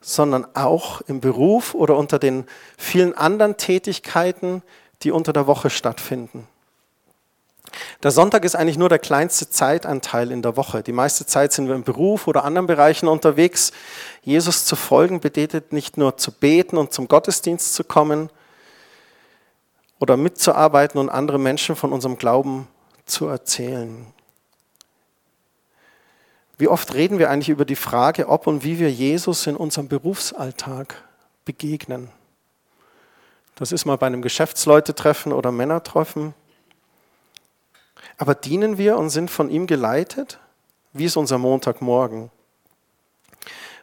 sondern 0.00 0.46
auch 0.54 1.00
im 1.00 1.20
Beruf 1.20 1.74
oder 1.74 1.96
unter 1.96 2.20
den 2.20 2.46
vielen 2.78 3.14
anderen 3.14 3.56
Tätigkeiten, 3.56 4.62
die 5.02 5.10
unter 5.10 5.32
der 5.32 5.48
Woche 5.48 5.70
stattfinden. 5.70 6.46
Der 8.02 8.10
Sonntag 8.10 8.44
ist 8.44 8.54
eigentlich 8.54 8.78
nur 8.78 8.88
der 8.88 8.98
kleinste 8.98 9.48
Zeitanteil 9.50 10.30
in 10.30 10.42
der 10.42 10.56
Woche. 10.56 10.82
Die 10.82 10.92
meiste 10.92 11.26
Zeit 11.26 11.52
sind 11.52 11.68
wir 11.68 11.74
im 11.74 11.84
Beruf 11.84 12.26
oder 12.26 12.44
anderen 12.44 12.66
Bereichen 12.66 13.08
unterwegs. 13.08 13.72
Jesus 14.22 14.64
zu 14.64 14.76
folgen 14.76 15.20
bedeutet 15.20 15.72
nicht 15.72 15.96
nur 15.96 16.16
zu 16.16 16.32
beten 16.32 16.76
und 16.76 16.92
zum 16.92 17.08
Gottesdienst 17.08 17.74
zu 17.74 17.84
kommen 17.84 18.30
oder 19.98 20.16
mitzuarbeiten 20.16 21.00
und 21.00 21.08
andere 21.08 21.38
Menschen 21.38 21.76
von 21.76 21.92
unserem 21.92 22.18
Glauben 22.18 22.68
zu 23.06 23.26
erzählen. 23.26 24.06
Wie 26.58 26.68
oft 26.68 26.94
reden 26.94 27.18
wir 27.18 27.30
eigentlich 27.30 27.50
über 27.50 27.64
die 27.64 27.76
Frage, 27.76 28.28
ob 28.28 28.46
und 28.46 28.64
wie 28.64 28.78
wir 28.78 28.90
Jesus 28.90 29.46
in 29.46 29.56
unserem 29.56 29.88
Berufsalltag 29.88 31.02
begegnen? 31.44 32.10
Das 33.56 33.72
ist 33.72 33.84
mal 33.84 33.96
bei 33.96 34.06
einem 34.06 34.22
Geschäftsleutetreffen 34.22 35.32
oder 35.32 35.52
Männertreffen. 35.52 36.34
Aber 38.18 38.34
dienen 38.34 38.78
wir 38.78 38.96
und 38.96 39.10
sind 39.10 39.30
von 39.30 39.50
ihm 39.50 39.66
geleitet? 39.66 40.38
Wie 40.92 41.04
ist 41.04 41.16
unser 41.16 41.38
Montagmorgen? 41.38 42.30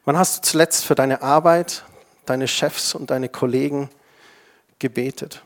Wann 0.05 0.17
hast 0.17 0.37
du 0.37 0.49
zuletzt 0.49 0.85
für 0.85 0.95
deine 0.95 1.21
Arbeit, 1.21 1.85
deine 2.25 2.47
Chefs 2.47 2.95
und 2.95 3.11
deine 3.11 3.29
Kollegen 3.29 3.89
gebetet? 4.79 5.43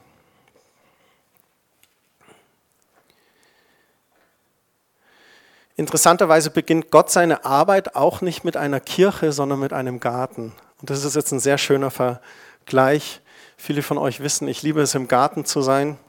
Interessanterweise 5.75 6.49
beginnt 6.49 6.89
Gott 6.89 7.11
seine 7.11 7.45
Arbeit 7.45 7.95
auch 7.95 8.21
nicht 8.21 8.43
mit 8.43 8.57
einer 8.57 8.79
Kirche, 8.79 9.31
sondern 9.31 9.59
mit 9.59 9.73
einem 9.73 9.99
Garten. 9.99 10.53
Und 10.81 10.89
das 10.89 11.03
ist 11.03 11.15
jetzt 11.15 11.31
ein 11.31 11.39
sehr 11.39 11.59
schöner 11.59 11.91
Vergleich. 11.91 13.21
Viele 13.57 13.83
von 13.83 13.99
euch 13.99 14.21
wissen, 14.21 14.47
ich 14.47 14.63
liebe 14.63 14.81
es, 14.81 14.95
im 14.95 15.07
Garten 15.07 15.45
zu 15.45 15.61
sein. 15.61 15.99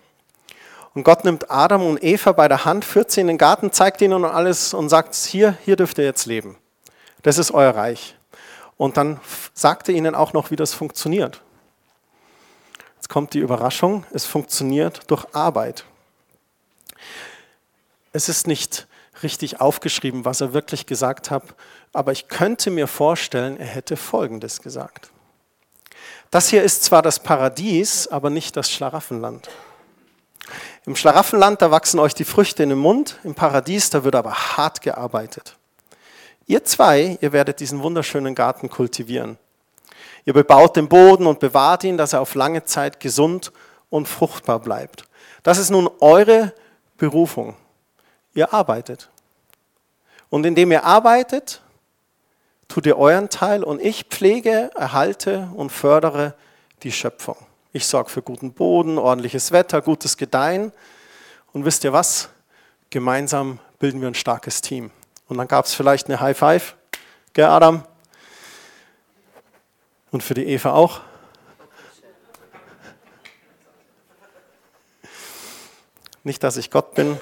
Und 0.98 1.04
Gott 1.04 1.24
nimmt 1.24 1.48
Adam 1.48 1.87
und 1.87 2.02
Eva 2.02 2.32
bei 2.32 2.48
der 2.48 2.64
Hand, 2.64 2.84
führt 2.84 3.12
sie 3.12 3.20
in 3.20 3.28
den 3.28 3.38
Garten, 3.38 3.70
zeigt 3.70 4.02
ihnen 4.02 4.24
alles 4.24 4.74
und 4.74 4.88
sagt, 4.88 5.14
hier, 5.14 5.56
hier 5.64 5.76
dürft 5.76 5.96
ihr 5.98 6.04
jetzt 6.04 6.26
leben. 6.26 6.56
Das 7.22 7.38
ist 7.38 7.52
euer 7.52 7.70
Reich. 7.70 8.16
Und 8.76 8.96
dann 8.96 9.20
sagt 9.54 9.88
er 9.88 9.94
ihnen 9.94 10.16
auch 10.16 10.32
noch, 10.32 10.50
wie 10.50 10.56
das 10.56 10.74
funktioniert. 10.74 11.40
Jetzt 12.96 13.08
kommt 13.08 13.32
die 13.32 13.38
Überraschung, 13.38 14.06
es 14.11 14.26
funktioniert 14.26 15.08
durch 15.08 15.24
Arbeit. 15.37 15.84
Es 18.12 18.28
ist 18.28 18.48
nicht 18.48 18.88
richtig 19.22 19.61
aufgeschrieben, 19.61 20.24
was 20.24 20.40
er 20.40 20.52
wirklich 20.52 20.84
gesagt 20.87 21.30
hat, 21.30 21.44
aber 21.92 22.11
ich 22.11 22.26
könnte 22.26 22.72
mir 22.72 22.88
vorstellen, 22.88 23.56
er 23.56 23.66
hätte 23.66 23.96
Folgendes 23.96 24.62
gesagt. 24.62 25.12
Das 26.32 26.48
hier 26.48 26.64
ist 26.64 26.82
zwar 26.82 27.02
das 27.02 27.20
Paradies, 27.20 28.08
aber 28.08 28.30
nicht 28.30 28.56
das 28.56 28.68
Schlaraffenland. 28.68 29.48
Im 30.87 30.96
Schlaraffenland, 30.96 31.61
da 31.62 31.70
wachsen 31.70 32.00
euch 32.00 32.14
die 32.14 32.24
Früchte 32.24 32.62
in 32.62 32.70
den 32.70 32.78
Mund, 32.78 33.18
im 33.24 33.34
Paradies, 33.34 33.90
da 33.90 34.04
wird 34.04 34.14
aber 34.14 34.32
hart 34.32 34.80
gearbeitet. 34.80 35.56
Ihr 36.46 36.64
zwei, 36.64 37.18
ihr 37.20 37.32
werdet 37.32 37.61
diesen 37.61 37.82
wunderschönen 37.82 38.34
Garten 38.34 38.70
kultivieren. 38.70 39.37
Ihr 40.24 40.32
bebaut 40.32 40.76
den 40.76 40.88
Boden 40.88 41.26
und 41.26 41.40
bewahrt 41.40 41.84
ihn, 41.84 41.98
dass 41.98 42.12
er 42.12 42.20
auf 42.20 42.34
lange 42.34 42.64
Zeit 42.64 43.00
gesund 43.00 43.52
und 43.90 44.08
fruchtbar 44.08 44.58
bleibt. 44.58 45.04
Das 45.42 45.58
ist 45.58 45.70
nun 45.70 45.88
eure 46.00 46.54
Berufung. 46.96 47.54
Ihr 48.34 48.52
arbeitet. 48.52 49.11
Und 50.30 50.44
indem 50.44 50.72
ihr 50.72 50.84
arbeitet, 50.84 51.62
tut 52.68 52.87
ihr 52.87 52.98
euren 52.98 53.30
Teil 53.30 53.64
und 53.64 53.80
ich 53.80 54.04
pflege, 54.04 54.70
erhalte 54.74 55.48
und 55.54 55.70
fördere 55.70 56.34
die 56.82 56.92
Schöpfung. 56.92 57.37
Ich 57.78 57.86
sorge 57.86 58.10
für 58.10 58.22
guten 58.22 58.52
Boden, 58.54 58.98
ordentliches 58.98 59.52
Wetter, 59.52 59.80
gutes 59.82 60.16
Gedeihen. 60.16 60.72
Und 61.52 61.64
wisst 61.64 61.84
ihr 61.84 61.92
was? 61.92 62.28
Gemeinsam 62.90 63.60
bilden 63.78 64.00
wir 64.00 64.08
ein 64.08 64.16
starkes 64.16 64.62
Team. 64.62 64.90
Und 65.28 65.38
dann 65.38 65.46
gab 65.46 65.64
es 65.64 65.74
vielleicht 65.74 66.08
eine 66.08 66.18
High 66.18 66.36
Five, 66.36 66.74
gell 67.34 67.44
Adam? 67.44 67.84
Und 70.10 70.24
für 70.24 70.34
die 70.34 70.44
Eva 70.48 70.72
auch. 70.72 71.02
Nicht, 76.24 76.42
dass 76.42 76.56
ich 76.56 76.72
Gott 76.72 76.96
bin. 76.96 77.16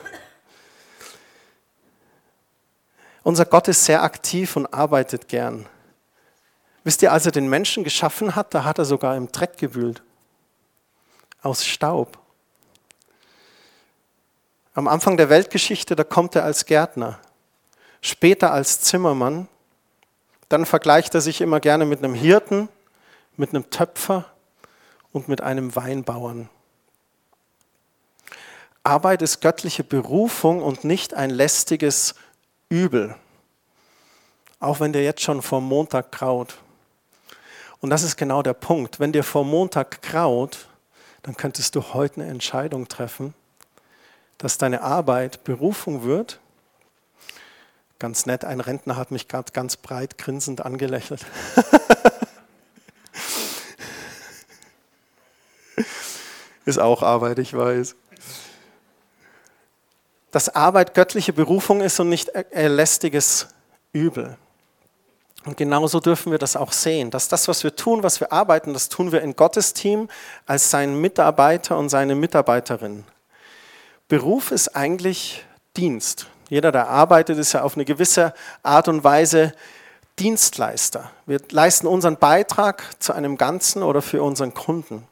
Unser 3.25 3.45
Gott 3.45 3.69
ist 3.69 3.85
sehr 3.85 4.03
aktiv 4.03 4.57
und 4.57 4.73
arbeitet 4.73 5.29
gern. 5.29 5.67
Wisst 6.83 7.03
ihr, 7.03 7.13
als 7.13 7.27
er 7.27 7.33
den 7.33 7.51
Menschen 7.51 7.85
geschaffen 7.85 8.35
hat, 8.37 8.55
da 8.55 8.65
hat 8.65 8.79
er 8.79 8.87
sogar 8.87 9.19
im 9.19 9.31
Dreck 9.31 9.59
gewühlt. 9.59 10.03
Aus 11.47 11.65
Staub. 11.65 12.19
Am 14.75 14.89
Anfang 14.89 15.17
der 15.17 15.29
Weltgeschichte, 15.29 15.95
da 15.95 16.03
kommt 16.03 16.35
er 16.35 16.43
als 16.43 16.67
Gärtner. 16.67 17.21
Später 18.01 18.51
als 18.51 18.81
Zimmermann. 18.81 19.47
Dann 20.49 20.67
vergleicht 20.67 21.15
er 21.15 21.21
sich 21.21 21.41
immer 21.41 21.61
gerne 21.61 21.85
mit 21.87 22.01
einem 22.03 22.15
Hirten, 22.15 22.69
mit 23.37 23.51
einem 23.51 23.71
Töpfer 23.71 24.25
und 25.13 25.29
mit 25.29 25.41
einem 25.41 25.77
Weinbauern. 25.77 26.49
Arbeit 28.83 29.23
ist 29.23 29.41
göttliche 29.41 29.85
Berufung 29.85 30.65
und 30.65 30.83
nicht 30.83 31.15
ein 31.15 31.31
lästiges 31.31 32.17
übel. 32.69 33.15
Auch 34.59 34.81
wenn 34.81 34.93
dir 34.93 35.05
jetzt 35.05 35.23
schon 35.23 35.43
vor 35.43 35.61
Montag 35.61 36.11
graut. 36.11 36.57
Und 37.79 37.91
das 37.91 38.03
ist 38.03 38.17
genau 38.17 38.43
der 38.43 38.55
Punkt. 38.55 38.99
Wenn 38.99 39.13
dir 39.13 39.23
vor 39.23 39.45
Montag 39.45 40.03
graut, 40.03 40.67
dann 41.27 41.37
könntest 41.37 41.75
du 41.75 41.93
heute 41.93 42.23
eine 42.23 42.31
Entscheidung 42.31 42.89
treffen, 42.89 43.35
dass 44.39 44.57
deine 44.57 44.81
Arbeit 44.81 45.45
Berufung 45.45 46.05
wird. 46.05 46.41
Ganz 47.99 48.25
nett, 48.25 48.47
ein 48.47 48.61
Rentner 48.61 48.97
hat 48.97 49.11
mich 49.11 49.29
gerade 49.29 49.53
ganz 49.53 49.77
breit 49.77 50.17
grinsend 50.17 50.65
angelächelt. 50.65 51.27
ist 56.65 56.79
auch 56.79 57.03
Arbeit, 57.03 57.39
ich 57.39 57.55
weiß 57.55 57.95
dass 60.37 60.55
Arbeit 60.55 60.93
göttliche 60.93 61.33
Berufung 61.33 61.81
ist 61.81 61.99
und 61.99 62.11
nicht 62.11 62.31
lästiges 62.53 63.49
Übel. 63.95 64.37
Und 65.47 65.57
genauso 65.57 66.01
dürfen 66.01 66.33
wir 66.33 66.39
das 66.39 66.57
auch 66.57 66.73
sehen, 66.73 67.11
dass 67.11 67.29
das, 67.29 67.49
was 67.49 67.65
wir 67.65 67.75
tun, 67.75 68.03
was 68.03 68.21
wir 68.21 68.33
arbeiten, 68.33 68.73
das 68.73 68.89
tun 68.89 69.13
wir 69.13 69.23
in 69.23 69.37
Gottes 69.37 69.73
Team 69.73 70.09
als 70.45 70.71
sein 70.71 71.01
Mitarbeiter 71.01 71.79
und 71.79 71.89
seine 71.89 72.15
Mitarbeiterin. 72.15 73.05
Beruf 74.09 74.51
ist 74.51 74.77
eigentlich 74.77 75.45
Dienst. 75.77 76.27
Jeder, 76.49 76.73
der 76.73 76.89
arbeitet, 76.89 77.39
ist 77.39 77.53
ja 77.53 77.63
auf 77.63 77.77
eine 77.77 77.85
gewisse 77.85 78.35
Art 78.63 78.89
und 78.89 79.05
Weise 79.05 79.53
Dienstleister. 80.19 81.11
Wir 81.27 81.41
leisten 81.51 81.87
unseren 81.87 82.17
Beitrag 82.17 82.85
zu 83.01 83.13
einem 83.13 83.37
Ganzen 83.37 83.83
oder 83.83 84.03
für 84.03 84.23
unseren 84.23 84.53
Kunden. 84.53 85.07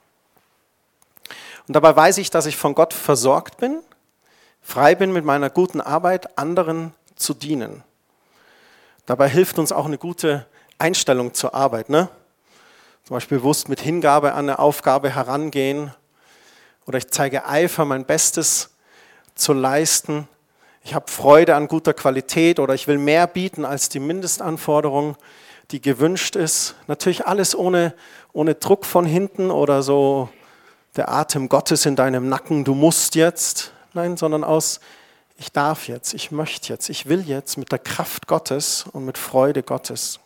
Und 1.66 1.74
dabei 1.76 1.94
weiß 1.94 2.18
ich, 2.18 2.30
dass 2.30 2.46
ich 2.46 2.56
von 2.56 2.74
Gott 2.74 2.92
versorgt 2.92 3.56
bin 3.56 3.80
frei 4.64 4.94
bin 4.94 5.12
mit 5.12 5.24
meiner 5.24 5.50
guten 5.50 5.80
Arbeit, 5.80 6.36
anderen 6.38 6.94
zu 7.14 7.34
dienen. 7.34 7.84
Dabei 9.06 9.28
hilft 9.28 9.58
uns 9.58 9.70
auch 9.70 9.84
eine 9.84 9.98
gute 9.98 10.46
Einstellung 10.78 11.34
zur 11.34 11.54
Arbeit. 11.54 11.90
Ne? 11.90 12.08
Zum 13.04 13.14
Beispiel 13.14 13.38
bewusst 13.38 13.68
mit 13.68 13.80
Hingabe 13.80 14.32
an 14.32 14.48
eine 14.48 14.58
Aufgabe 14.58 15.14
herangehen 15.14 15.92
oder 16.86 16.98
ich 16.98 17.10
zeige 17.10 17.46
Eifer, 17.46 17.84
mein 17.84 18.06
Bestes 18.06 18.70
zu 19.34 19.52
leisten. 19.52 20.26
Ich 20.82 20.94
habe 20.94 21.10
Freude 21.10 21.54
an 21.54 21.68
guter 21.68 21.92
Qualität 21.92 22.58
oder 22.58 22.74
ich 22.74 22.88
will 22.88 22.98
mehr 22.98 23.26
bieten 23.26 23.64
als 23.64 23.88
die 23.88 24.00
Mindestanforderung, 24.00 25.16
die 25.70 25.80
gewünscht 25.80 26.36
ist. 26.36 26.74
Natürlich 26.86 27.26
alles 27.26 27.54
ohne, 27.54 27.94
ohne 28.32 28.54
Druck 28.54 28.86
von 28.86 29.04
hinten 29.04 29.50
oder 29.50 29.82
so 29.82 30.28
der 30.96 31.10
Atem 31.10 31.48
Gottes 31.48 31.86
in 31.86 31.96
deinem 31.96 32.28
Nacken, 32.28 32.64
du 32.64 32.74
musst 32.74 33.14
jetzt. 33.16 33.72
Nein, 33.92 34.16
sondern 34.16 34.44
aus, 34.44 34.80
ich 35.36 35.52
darf 35.52 35.88
jetzt, 35.88 36.14
ich 36.14 36.30
möchte 36.30 36.72
jetzt, 36.72 36.88
ich 36.88 37.06
will 37.06 37.22
jetzt 37.26 37.56
mit 37.58 37.72
der 37.72 37.78
Kraft 37.78 38.26
Gottes 38.26 38.84
und 38.92 39.04
mit 39.04 39.18
Freude 39.18 39.62
Gottes. 39.62 40.20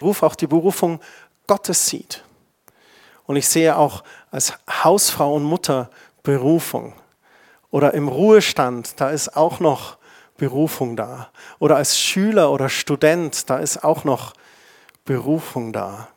Ruf 0.00 0.22
auch 0.22 0.34
die 0.34 0.46
Berufung 0.46 1.00
Gottes 1.46 1.86
sieht. 1.86 2.24
Und 3.26 3.36
ich 3.36 3.48
sehe 3.48 3.76
auch 3.76 4.02
als 4.30 4.54
Hausfrau 4.82 5.34
und 5.34 5.44
Mutter 5.44 5.90
Berufung. 6.22 6.94
Oder 7.70 7.94
im 7.94 8.08
Ruhestand, 8.08 9.00
da 9.00 9.10
ist 9.10 9.36
auch 9.36 9.60
noch 9.60 9.98
Berufung 10.36 10.96
da. 10.96 11.30
Oder 11.58 11.76
als 11.76 11.98
Schüler 11.98 12.50
oder 12.50 12.68
Student, 12.68 13.48
da 13.50 13.58
ist 13.58 13.84
auch 13.84 14.04
noch 14.04 14.32
Berufung 15.04 15.72
da. 15.72 16.08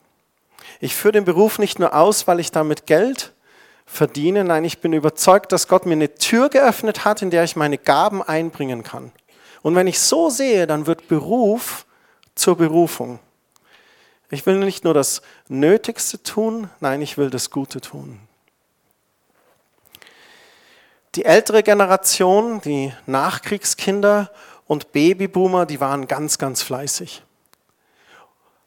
Ich 0.80 0.96
führe 0.96 1.12
den 1.14 1.26
Beruf 1.26 1.60
nicht 1.60 1.78
nur 1.78 1.94
aus, 1.94 2.26
weil 2.28 2.40
ich 2.40 2.52
damit 2.52 2.86
Geld 2.88 3.33
verdiene. 3.94 4.44
Nein, 4.44 4.66
ich 4.66 4.80
bin 4.80 4.92
überzeugt, 4.92 5.52
dass 5.52 5.68
Gott 5.68 5.86
mir 5.86 5.94
eine 5.94 6.16
Tür 6.16 6.50
geöffnet 6.50 7.06
hat, 7.06 7.22
in 7.22 7.30
der 7.30 7.44
ich 7.44 7.56
meine 7.56 7.78
Gaben 7.78 8.22
einbringen 8.22 8.84
kann. 8.84 9.12
Und 9.62 9.76
wenn 9.76 9.88
ich 9.88 10.00
so 10.00 10.30
sehe, 10.30 10.68
dann 10.68 10.88
wird 10.88 11.08
Beruf 11.08 11.86
zur 12.36 12.58
Berufung. 12.58 13.20
Ich 14.30 14.46
will 14.46 14.58
nicht 14.58 14.84
nur 14.84 14.96
das 14.96 15.22
Nötigste 15.48 16.22
tun, 16.22 16.70
nein, 16.80 17.02
ich 17.02 17.18
will 17.18 17.30
das 17.30 17.52
Gute 17.52 17.82
tun. 17.82 18.20
Die 21.16 21.26
ältere 21.26 21.62
Generation, 21.62 22.60
die 22.62 22.92
Nachkriegskinder 23.06 24.32
und 24.66 24.92
Babyboomer, 24.92 25.68
die 25.68 25.80
waren 25.80 26.08
ganz, 26.08 26.40
ganz 26.40 26.64
fleißig. 26.64 27.22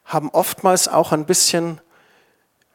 Haben 0.05 0.29
oftmals 0.29 0.87
auch 0.87 1.11
ein 1.11 1.25
bisschen 1.25 1.81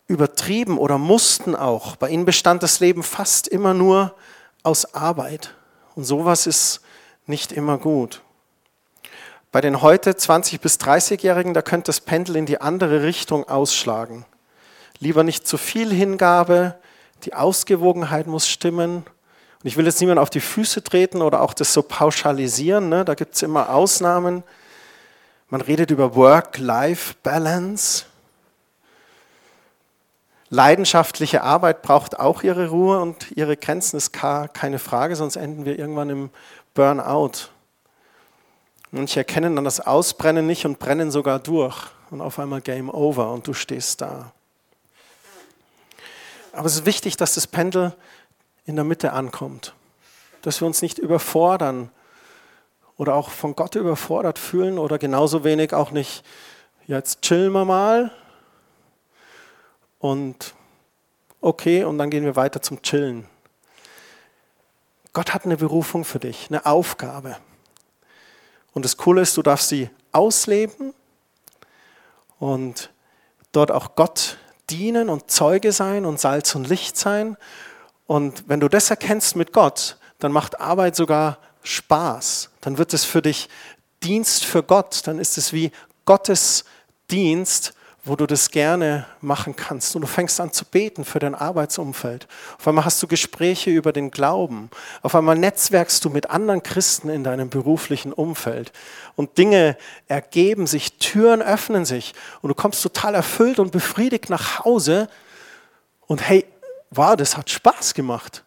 übertrieben 0.06 0.78
oder 0.78 0.98
mussten 0.98 1.54
auch. 1.54 1.96
Bei 1.96 2.08
ihnen 2.08 2.24
bestand 2.24 2.62
das 2.62 2.80
Leben 2.80 3.02
fast 3.02 3.48
immer 3.48 3.74
nur 3.74 4.14
aus 4.62 4.94
Arbeit. 4.94 5.54
Und 5.94 6.04
sowas 6.04 6.46
ist 6.46 6.80
nicht 7.26 7.52
immer 7.52 7.78
gut. 7.78 8.22
Bei 9.52 9.60
den 9.60 9.82
heute 9.82 10.12
20- 10.12 10.60
bis 10.60 10.76
30-Jährigen, 10.78 11.52
da 11.52 11.60
könnte 11.60 11.86
das 11.86 12.00
Pendel 12.00 12.36
in 12.36 12.46
die 12.46 12.60
andere 12.60 13.02
Richtung 13.02 13.48
ausschlagen. 13.48 14.24
Lieber 14.98 15.24
nicht 15.24 15.46
zu 15.46 15.58
viel 15.58 15.92
Hingabe, 15.92 16.76
die 17.24 17.34
Ausgewogenheit 17.34 18.26
muss 18.26 18.48
stimmen. 18.48 18.96
Und 18.96 19.68
ich 19.68 19.76
will 19.76 19.84
jetzt 19.84 20.00
niemand 20.00 20.18
auf 20.18 20.30
die 20.30 20.40
Füße 20.40 20.82
treten 20.82 21.20
oder 21.22 21.42
auch 21.42 21.54
das 21.54 21.72
so 21.72 21.82
pauschalisieren, 21.82 22.88
ne? 22.88 23.04
da 23.04 23.14
gibt 23.14 23.34
es 23.34 23.42
immer 23.42 23.70
Ausnahmen. 23.70 24.42
Man 25.48 25.60
redet 25.60 25.90
über 25.90 26.16
Work-Life-Balance. 26.16 28.06
Leidenschaftliche 30.52 31.42
Arbeit 31.42 31.80
braucht 31.80 32.20
auch 32.20 32.42
ihre 32.42 32.68
Ruhe 32.68 33.00
und 33.00 33.32
ihre 33.32 33.56
Grenzen, 33.56 33.96
ist 33.96 34.12
keine 34.12 34.78
Frage, 34.78 35.16
sonst 35.16 35.36
enden 35.36 35.64
wir 35.64 35.78
irgendwann 35.78 36.10
im 36.10 36.30
Burnout. 36.74 37.48
Manche 38.90 39.20
erkennen 39.20 39.56
dann 39.56 39.64
das 39.64 39.80
Ausbrennen 39.80 40.46
nicht 40.46 40.66
und 40.66 40.78
brennen 40.78 41.10
sogar 41.10 41.38
durch 41.38 41.86
und 42.10 42.20
auf 42.20 42.38
einmal 42.38 42.60
Game 42.60 42.90
Over 42.90 43.32
und 43.32 43.46
du 43.46 43.54
stehst 43.54 44.02
da. 44.02 44.32
Aber 46.52 46.66
es 46.66 46.74
ist 46.74 46.84
wichtig, 46.84 47.16
dass 47.16 47.32
das 47.32 47.46
Pendel 47.46 47.94
in 48.66 48.76
der 48.76 48.84
Mitte 48.84 49.14
ankommt, 49.14 49.72
dass 50.42 50.60
wir 50.60 50.66
uns 50.66 50.82
nicht 50.82 50.98
überfordern 50.98 51.88
oder 52.98 53.14
auch 53.14 53.30
von 53.30 53.56
Gott 53.56 53.74
überfordert 53.74 54.38
fühlen 54.38 54.78
oder 54.78 54.98
genauso 54.98 55.44
wenig 55.44 55.72
auch 55.72 55.92
nicht, 55.92 56.22
jetzt 56.86 57.22
chillen 57.22 57.52
wir 57.52 57.64
mal, 57.64 58.10
und 60.02 60.54
okay, 61.40 61.84
und 61.84 61.96
dann 61.96 62.10
gehen 62.10 62.24
wir 62.24 62.34
weiter 62.34 62.60
zum 62.60 62.82
Chillen. 62.82 63.28
Gott 65.12 65.32
hat 65.32 65.44
eine 65.44 65.56
Berufung 65.56 66.04
für 66.04 66.18
dich, 66.18 66.48
eine 66.50 66.66
Aufgabe. 66.66 67.36
Und 68.74 68.84
das 68.84 68.96
Coole 68.96 69.22
ist, 69.22 69.36
du 69.36 69.42
darfst 69.42 69.68
sie 69.68 69.90
ausleben 70.10 70.92
und 72.40 72.90
dort 73.52 73.70
auch 73.70 73.94
Gott 73.94 74.38
dienen 74.70 75.08
und 75.08 75.30
Zeuge 75.30 75.70
sein 75.70 76.04
und 76.04 76.18
Salz 76.18 76.56
und 76.56 76.68
Licht 76.68 76.96
sein. 76.96 77.36
Und 78.08 78.48
wenn 78.48 78.58
du 78.58 78.68
das 78.68 78.90
erkennst 78.90 79.36
mit 79.36 79.52
Gott, 79.52 79.98
dann 80.18 80.32
macht 80.32 80.60
Arbeit 80.60 80.96
sogar 80.96 81.38
Spaß. 81.62 82.50
Dann 82.60 82.76
wird 82.76 82.92
es 82.92 83.04
für 83.04 83.22
dich 83.22 83.48
Dienst 84.02 84.44
für 84.44 84.64
Gott. 84.64 85.02
Dann 85.06 85.20
ist 85.20 85.38
es 85.38 85.52
wie 85.52 85.70
Gottes 86.06 86.64
Dienst 87.08 87.74
wo 88.04 88.16
du 88.16 88.26
das 88.26 88.50
gerne 88.50 89.06
machen 89.20 89.54
kannst. 89.54 89.94
Und 89.94 90.02
du 90.02 90.08
fängst 90.08 90.40
an 90.40 90.52
zu 90.52 90.64
beten 90.64 91.04
für 91.04 91.20
dein 91.20 91.36
Arbeitsumfeld. 91.36 92.26
Auf 92.58 92.66
einmal 92.66 92.84
hast 92.84 93.00
du 93.00 93.06
Gespräche 93.06 93.70
über 93.70 93.92
den 93.92 94.10
Glauben. 94.10 94.70
Auf 95.02 95.14
einmal 95.14 95.38
netzwerkst 95.38 96.04
du 96.04 96.10
mit 96.10 96.28
anderen 96.28 96.64
Christen 96.64 97.08
in 97.08 97.22
deinem 97.22 97.48
beruflichen 97.48 98.12
Umfeld. 98.12 98.72
Und 99.14 99.38
Dinge 99.38 99.76
ergeben 100.08 100.66
sich, 100.66 100.98
Türen 100.98 101.42
öffnen 101.42 101.84
sich. 101.84 102.12
Und 102.40 102.48
du 102.48 102.54
kommst 102.54 102.82
total 102.82 103.14
erfüllt 103.14 103.60
und 103.60 103.70
befriedigt 103.70 104.30
nach 104.30 104.64
Hause. 104.64 105.08
Und 106.08 106.28
hey, 106.28 106.44
wow, 106.90 107.14
das 107.14 107.36
hat 107.36 107.50
Spaß 107.50 107.94
gemacht. 107.94 108.42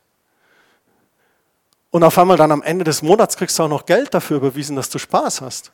Und 1.92 2.04
auf 2.04 2.18
einmal 2.18 2.36
dann 2.36 2.52
am 2.52 2.62
Ende 2.62 2.84
des 2.84 3.02
Monats 3.02 3.38
kriegst 3.38 3.58
du 3.58 3.64
auch 3.64 3.70
noch 3.70 3.86
Geld 3.86 4.14
dafür 4.14 4.36
überwiesen, 4.36 4.76
dass 4.76 4.90
du 4.90 5.00
Spaß 5.00 5.40
hast. 5.40 5.72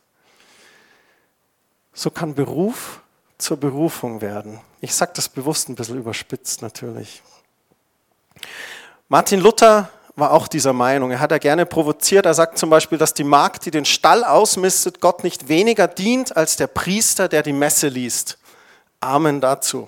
So 1.94 2.12
kann 2.12 2.36
Beruf 2.36 3.02
zur 3.42 3.58
Berufung 3.58 4.22
werden. 4.22 4.60
Ich 4.80 4.94
sage 4.94 5.12
das 5.16 5.30
bewusst 5.30 5.70
ein 5.70 5.76
bisschen 5.76 5.98
überspitzt 5.98 6.62
natürlich. 6.62 7.22
Martin 9.10 9.42
Luther 9.42 9.90
war 10.16 10.32
auch 10.32 10.48
dieser 10.48 10.74
Meinung. 10.74 11.12
Er 11.12 11.20
hat 11.20 11.32
ja 11.32 11.38
gerne 11.38 11.66
provoziert. 11.66 12.26
Er 12.26 12.34
sagt 12.34 12.58
zum 12.58 12.70
Beispiel, 12.70 12.98
dass 12.98 13.14
die 13.14 13.24
Magd, 13.24 13.66
die 13.66 13.72
den 13.72 13.86
Stall 13.86 14.24
ausmistet, 14.24 15.02
Gott 15.02 15.24
nicht 15.24 15.48
weniger 15.48 15.88
dient 15.88 16.36
als 16.36 16.56
der 16.56 16.68
Priester, 16.68 17.28
der 17.28 17.44
die 17.44 17.54
Messe 17.54 17.88
liest. 17.88 18.38
Amen 19.00 19.42
dazu. 19.42 19.88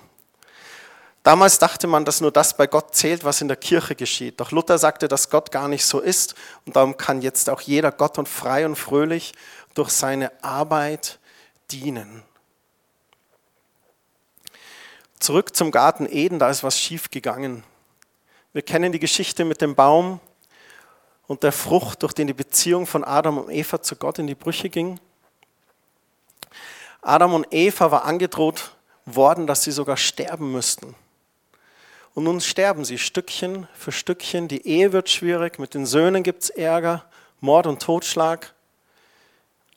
Damals 1.23 1.57
dachte 1.57 1.87
man, 1.87 2.03
dass 2.03 2.19
nur 2.19 2.31
das 2.31 2.57
bei 2.57 2.67
Gott 2.67 2.95
zählt, 2.95 3.23
was 3.23 3.39
in 3.39 3.47
der 3.47 3.55
Kirche 3.55 3.95
geschieht. 3.95 4.41
Doch 4.41 4.51
Luther 4.51 4.77
sagte, 4.77 5.07
dass 5.07 5.29
Gott 5.29 5.51
gar 5.51 5.69
nicht 5.69 5.85
so 5.85 6.01
ist. 6.01 6.35
Und 6.65 6.75
darum 6.75 6.97
kann 6.97 7.21
jetzt 7.21 7.49
auch 7.49 7.61
jeder 7.61 7.91
Gott 7.91 8.17
und 8.17 8.27
frei 8.27 8.65
und 8.65 8.75
fröhlich 8.75 9.33
durch 9.73 9.91
seine 9.91 10.31
Arbeit 10.43 11.19
dienen. 11.71 12.23
Zurück 15.23 15.55
zum 15.55 15.71
Garten 15.71 16.05
Eden, 16.05 16.37
da 16.37 16.49
ist 16.49 16.65
was 16.65 16.77
schief 16.77 17.09
gegangen. 17.09 17.63
Wir 18.51 18.61
kennen 18.61 18.91
die 18.91 18.99
Geschichte 18.99 19.45
mit 19.45 19.61
dem 19.61 19.73
Baum 19.73 20.19
und 21.27 21.43
der 21.43 21.53
Frucht, 21.53 22.03
durch 22.03 22.11
den 22.11 22.27
die 22.27 22.33
Beziehung 22.33 22.85
von 22.85 23.05
Adam 23.05 23.37
und 23.37 23.49
Eva 23.49 23.81
zu 23.81 23.95
Gott 23.95 24.19
in 24.19 24.27
die 24.27 24.35
Brüche 24.35 24.67
ging. 24.67 24.99
Adam 27.01 27.35
und 27.35 27.47
Eva 27.51 27.89
war 27.89 28.03
angedroht 28.03 28.75
worden, 29.05 29.47
dass 29.47 29.63
sie 29.63 29.71
sogar 29.71 29.95
sterben 29.95 30.51
müssten. 30.51 30.93
Und 32.15 32.25
nun 32.25 32.41
sterben 32.41 32.83
sie 32.83 32.97
Stückchen 32.97 33.69
für 33.73 33.93
Stückchen. 33.93 34.49
Die 34.49 34.67
Ehe 34.67 34.91
wird 34.91 35.09
schwierig, 35.09 35.57
mit 35.57 35.73
den 35.73 35.85
Söhnen 35.85 36.23
gibt 36.23 36.43
es 36.43 36.49
Ärger, 36.49 37.05
Mord 37.39 37.65
und 37.65 37.81
Totschlag. 37.81 38.53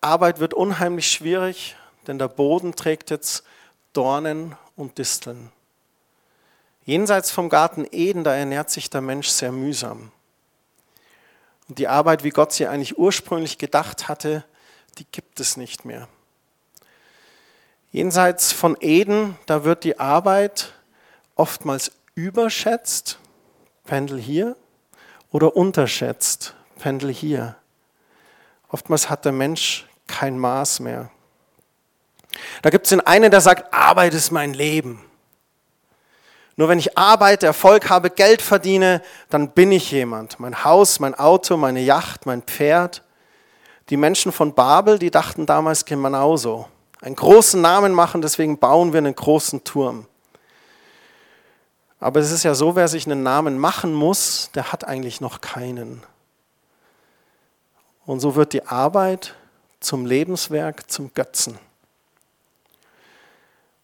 Arbeit 0.00 0.40
wird 0.40 0.54
unheimlich 0.54 1.08
schwierig, 1.08 1.76
denn 2.08 2.18
der 2.18 2.26
Boden 2.26 2.74
trägt 2.74 3.10
jetzt 3.10 3.44
Dornen 3.92 4.56
und 4.76 4.98
Disteln. 4.98 5.50
Jenseits 6.84 7.30
vom 7.30 7.48
Garten 7.48 7.86
Eden, 7.90 8.22
da 8.22 8.34
ernährt 8.34 8.70
sich 8.70 8.88
der 8.90 9.00
Mensch 9.00 9.28
sehr 9.28 9.50
mühsam. 9.50 10.12
Und 11.68 11.78
die 11.78 11.88
Arbeit, 11.88 12.22
wie 12.22 12.30
Gott 12.30 12.52
sie 12.52 12.68
eigentlich 12.68 12.96
ursprünglich 12.96 13.58
gedacht 13.58 14.06
hatte, 14.06 14.44
die 14.98 15.06
gibt 15.10 15.40
es 15.40 15.56
nicht 15.56 15.84
mehr. 15.84 16.08
Jenseits 17.90 18.52
von 18.52 18.76
Eden, 18.80 19.36
da 19.46 19.64
wird 19.64 19.82
die 19.82 19.98
Arbeit 19.98 20.74
oftmals 21.34 21.92
überschätzt, 22.14 23.18
Pendel 23.84 24.20
hier, 24.20 24.56
oder 25.30 25.56
unterschätzt, 25.56 26.54
Pendel 26.78 27.12
hier. 27.12 27.56
Oftmals 28.68 29.10
hat 29.10 29.24
der 29.24 29.32
Mensch 29.32 29.86
kein 30.06 30.38
Maß 30.38 30.80
mehr. 30.80 31.10
Da 32.62 32.70
gibt 32.70 32.86
es 32.86 32.90
den 32.90 33.00
einen, 33.00 33.30
der 33.30 33.40
sagt, 33.40 33.72
Arbeit 33.72 34.14
ist 34.14 34.30
mein 34.30 34.54
Leben. 34.54 35.02
Nur 36.56 36.68
wenn 36.68 36.78
ich 36.78 36.96
arbeite, 36.96 37.46
Erfolg 37.46 37.90
habe, 37.90 38.08
Geld 38.08 38.40
verdiene, 38.40 39.02
dann 39.28 39.50
bin 39.50 39.72
ich 39.72 39.90
jemand. 39.90 40.40
Mein 40.40 40.64
Haus, 40.64 41.00
mein 41.00 41.14
Auto, 41.14 41.56
meine 41.56 41.80
Yacht, 41.80 42.24
mein 42.24 42.42
Pferd. 42.42 43.02
Die 43.90 43.98
Menschen 43.98 44.32
von 44.32 44.54
Babel, 44.54 44.98
die 44.98 45.10
dachten 45.10 45.44
damals 45.44 45.84
genauso. 45.84 46.66
Einen 47.02 47.14
großen 47.14 47.60
Namen 47.60 47.92
machen, 47.92 48.22
deswegen 48.22 48.58
bauen 48.58 48.92
wir 48.92 48.98
einen 48.98 49.14
großen 49.14 49.64
Turm. 49.64 50.06
Aber 52.00 52.20
es 52.20 52.30
ist 52.30 52.42
ja 52.42 52.54
so, 52.54 52.74
wer 52.74 52.88
sich 52.88 53.06
einen 53.06 53.22
Namen 53.22 53.58
machen 53.58 53.92
muss, 53.92 54.50
der 54.54 54.72
hat 54.72 54.84
eigentlich 54.84 55.20
noch 55.20 55.40
keinen. 55.40 56.02
Und 58.06 58.20
so 58.20 58.34
wird 58.34 58.52
die 58.52 58.66
Arbeit 58.66 59.34
zum 59.80 60.06
Lebenswerk, 60.06 60.90
zum 60.90 61.12
Götzen. 61.12 61.58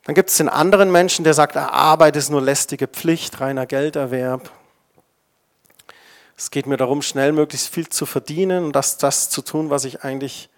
Dann 0.05 0.15
gibt 0.15 0.31
es 0.31 0.37
den 0.37 0.49
anderen 0.49 0.91
Menschen, 0.91 1.25
der 1.25 1.35
sagt, 1.35 1.57
ah, 1.57 1.69
Arbeit 1.69 2.17
ist 2.17 2.31
nur 2.31 2.43
lästige 2.43 2.89
Pflicht, 2.89 3.41
reiner 3.41 3.67
Gelderwerb. 3.67 4.51
Es 6.37 6.51
geht 6.51 6.67
mir 6.67 6.77
darum, 6.77 7.03
schnell 7.03 7.33
möglichst 7.33 7.69
viel 7.69 7.89
zu 7.89 8.05
verdienen 8.05 8.65
und 8.65 8.73
das, 8.75 8.99
das 8.99 9.31
zu 9.31 9.43
tun, 9.43 9.71
was 9.71 9.85
ich 9.85 10.03
eigentlich 10.03 10.49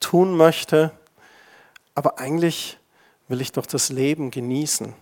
tun 0.00 0.36
möchte. 0.36 0.90
Aber 1.94 2.18
eigentlich 2.18 2.78
will 3.28 3.40
ich 3.40 3.52
doch 3.52 3.66
das 3.66 3.90
Leben 3.90 4.32
genießen. 4.32 4.94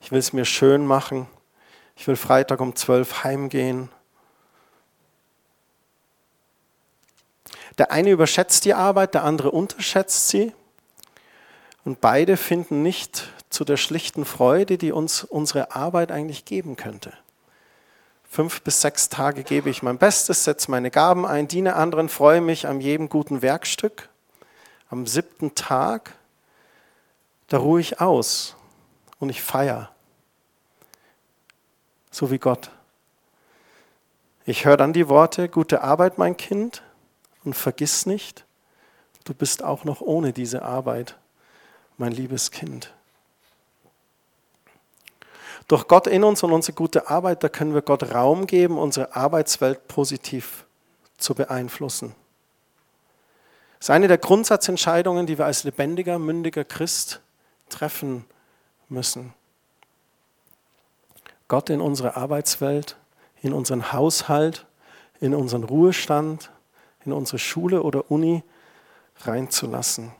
Ich 0.00 0.12
will 0.12 0.18
es 0.18 0.32
mir 0.32 0.46
schön 0.46 0.86
machen. 0.86 1.26
Ich 1.96 2.06
will 2.06 2.16
Freitag 2.16 2.60
um 2.60 2.74
zwölf 2.74 3.24
heimgehen. 3.24 3.90
Der 7.76 7.90
eine 7.90 8.10
überschätzt 8.10 8.64
die 8.64 8.74
Arbeit, 8.74 9.14
der 9.14 9.24
andere 9.24 9.50
unterschätzt 9.50 10.28
sie. 10.28 10.54
Und 11.84 12.00
beide 12.00 12.36
finden 12.36 12.82
nicht 12.82 13.28
zu 13.50 13.64
der 13.64 13.76
schlichten 13.76 14.24
Freude, 14.24 14.78
die 14.78 14.92
uns 14.92 15.22
unsere 15.22 15.74
Arbeit 15.74 16.10
eigentlich 16.10 16.44
geben 16.44 16.76
könnte. 16.76 17.12
Fünf 18.28 18.62
bis 18.62 18.80
sechs 18.80 19.10
Tage 19.10 19.44
gebe 19.44 19.70
ich 19.70 19.82
mein 19.82 19.98
Bestes, 19.98 20.44
setze 20.44 20.70
meine 20.70 20.90
Gaben 20.90 21.24
ein, 21.24 21.46
diene 21.46 21.76
anderen, 21.76 22.08
freue 22.08 22.40
mich 22.40 22.66
an 22.66 22.80
jedem 22.80 23.08
guten 23.08 23.42
Werkstück. 23.42 24.08
Am 24.90 25.06
siebten 25.06 25.54
Tag, 25.54 26.14
da 27.48 27.58
ruhe 27.58 27.80
ich 27.80 28.00
aus 28.00 28.56
und 29.20 29.28
ich 29.28 29.42
feiere, 29.42 29.90
so 32.10 32.30
wie 32.30 32.38
Gott. 32.38 32.70
Ich 34.46 34.64
höre 34.64 34.76
dann 34.76 34.92
die 34.92 35.08
Worte, 35.08 35.48
gute 35.48 35.82
Arbeit, 35.82 36.18
mein 36.18 36.36
Kind, 36.36 36.82
und 37.44 37.54
vergiss 37.54 38.06
nicht, 38.06 38.44
du 39.24 39.34
bist 39.34 39.62
auch 39.62 39.84
noch 39.84 40.00
ohne 40.00 40.32
diese 40.32 40.62
Arbeit 40.62 41.16
mein 41.98 42.12
liebes 42.12 42.50
Kind. 42.50 42.92
Durch 45.68 45.88
Gott 45.88 46.06
in 46.06 46.24
uns 46.24 46.42
und 46.42 46.52
unsere 46.52 46.74
gute 46.74 47.08
Arbeit, 47.08 47.42
da 47.42 47.48
können 47.48 47.74
wir 47.74 47.82
Gott 47.82 48.14
Raum 48.14 48.46
geben, 48.46 48.78
unsere 48.78 49.16
Arbeitswelt 49.16 49.88
positiv 49.88 50.66
zu 51.16 51.34
beeinflussen. 51.34 52.14
Das 53.78 53.86
ist 53.86 53.90
eine 53.90 54.08
der 54.08 54.18
Grundsatzentscheidungen, 54.18 55.26
die 55.26 55.38
wir 55.38 55.46
als 55.46 55.64
lebendiger, 55.64 56.18
mündiger 56.18 56.64
Christ 56.64 57.20
treffen 57.68 58.24
müssen. 58.88 59.32
Gott 61.48 61.70
in 61.70 61.80
unsere 61.80 62.16
Arbeitswelt, 62.16 62.96
in 63.42 63.52
unseren 63.52 63.92
Haushalt, 63.92 64.66
in 65.20 65.34
unseren 65.34 65.64
Ruhestand, 65.64 66.50
in 67.04 67.12
unsere 67.12 67.38
Schule 67.38 67.82
oder 67.82 68.10
Uni 68.10 68.42
reinzulassen. 69.20 70.12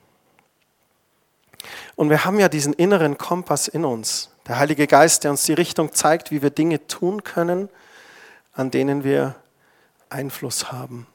Und 1.97 2.11
wir 2.11 2.25
haben 2.25 2.41
ja 2.41 2.49
diesen 2.49 2.73
inneren 2.73 3.19
Kompass 3.19 3.69
in 3.69 3.85
uns, 3.85 4.31
der 4.49 4.59
Heilige 4.59 4.87
Geist, 4.87 5.25
der 5.25 5.31
uns 5.31 5.45
die 5.45 5.53
Richtung 5.53 5.93
zeigt, 5.93 6.31
wie 6.31 6.43
wir 6.43 6.51
Dinge 6.51 6.87
tun 6.87 7.23
können, 7.23 7.69
an 8.53 8.71
denen 8.71 9.05
wir 9.05 9.37
Einfluss 10.11 10.73
haben. 10.73 11.07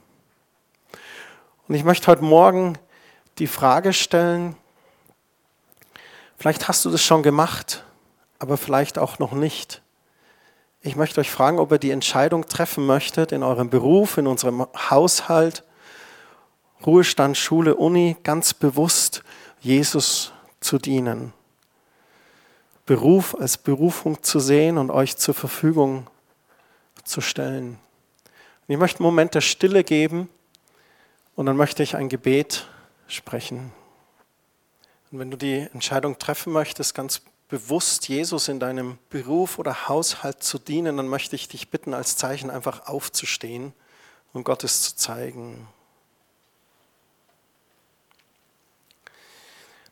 Und 1.67 1.75
ich 1.75 1.83
möchte 1.83 2.07
heute 2.07 2.23
Morgen 2.23 2.77
die 3.39 3.47
Frage 3.47 3.93
stellen, 3.93 4.55
vielleicht 6.37 6.67
hast 6.67 6.85
du 6.85 6.89
das 6.89 7.03
schon 7.03 7.23
gemacht, 7.23 7.83
aber 8.39 8.57
vielleicht 8.57 8.97
auch 8.97 9.19
noch 9.19 9.33
nicht. 9.33 9.81
Ich 10.81 10.95
möchte 10.95 11.19
euch 11.19 11.29
fragen, 11.29 11.59
ob 11.59 11.71
ihr 11.73 11.77
die 11.77 11.91
Entscheidung 11.91 12.47
treffen 12.47 12.85
möchtet, 12.85 13.33
in 13.33 13.43
eurem 13.43 13.69
Beruf, 13.69 14.17
in 14.17 14.27
unserem 14.27 14.65
Haushalt, 14.89 15.63
Ruhestand, 16.85 17.37
Schule, 17.37 17.75
Uni, 17.75 18.15
ganz 18.23 18.53
bewusst 18.53 19.23
Jesus 19.59 20.31
zu 20.59 20.77
dienen. 20.77 21.33
Beruf 22.85 23.35
als 23.35 23.57
Berufung 23.57 24.23
zu 24.23 24.39
sehen 24.39 24.77
und 24.77 24.89
euch 24.89 25.17
zur 25.17 25.35
Verfügung 25.35 26.07
zu 27.03 27.21
stellen. 27.21 27.77
Ich 28.67 28.77
möchte 28.77 28.99
einen 28.99 29.05
Moment 29.05 29.35
der 29.35 29.41
Stille 29.41 29.83
geben 29.83 30.29
und 31.35 31.45
dann 31.45 31.57
möchte 31.57 31.83
ich 31.83 31.95
ein 31.95 32.09
Gebet 32.09 32.67
sprechen. 33.07 33.71
Und 35.11 35.19
wenn 35.19 35.31
du 35.31 35.37
die 35.37 35.67
Entscheidung 35.73 36.19
treffen 36.19 36.53
möchtest, 36.53 36.93
ganz 36.93 37.21
bewusst 37.47 38.07
Jesus 38.07 38.47
in 38.47 38.59
deinem 38.59 38.99
Beruf 39.09 39.57
oder 39.57 39.87
Haushalt 39.87 40.43
zu 40.43 40.59
dienen, 40.59 40.97
dann 40.97 41.07
möchte 41.07 41.35
ich 41.35 41.47
dich 41.47 41.69
bitten, 41.69 41.93
als 41.93 42.15
Zeichen 42.15 42.49
einfach 42.49 42.87
aufzustehen 42.87 43.73
und 44.33 44.43
Gottes 44.43 44.83
zu 44.83 44.95
zeigen. 44.95 45.67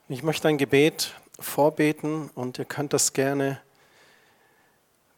Ich 0.10 0.24
möchte 0.24 0.48
ein 0.48 0.58
Gebet 0.58 1.14
vorbeten 1.38 2.30
und 2.34 2.60
ihr 2.60 2.66
könnt 2.66 2.94
das 2.94 3.12
gerne 3.12 3.60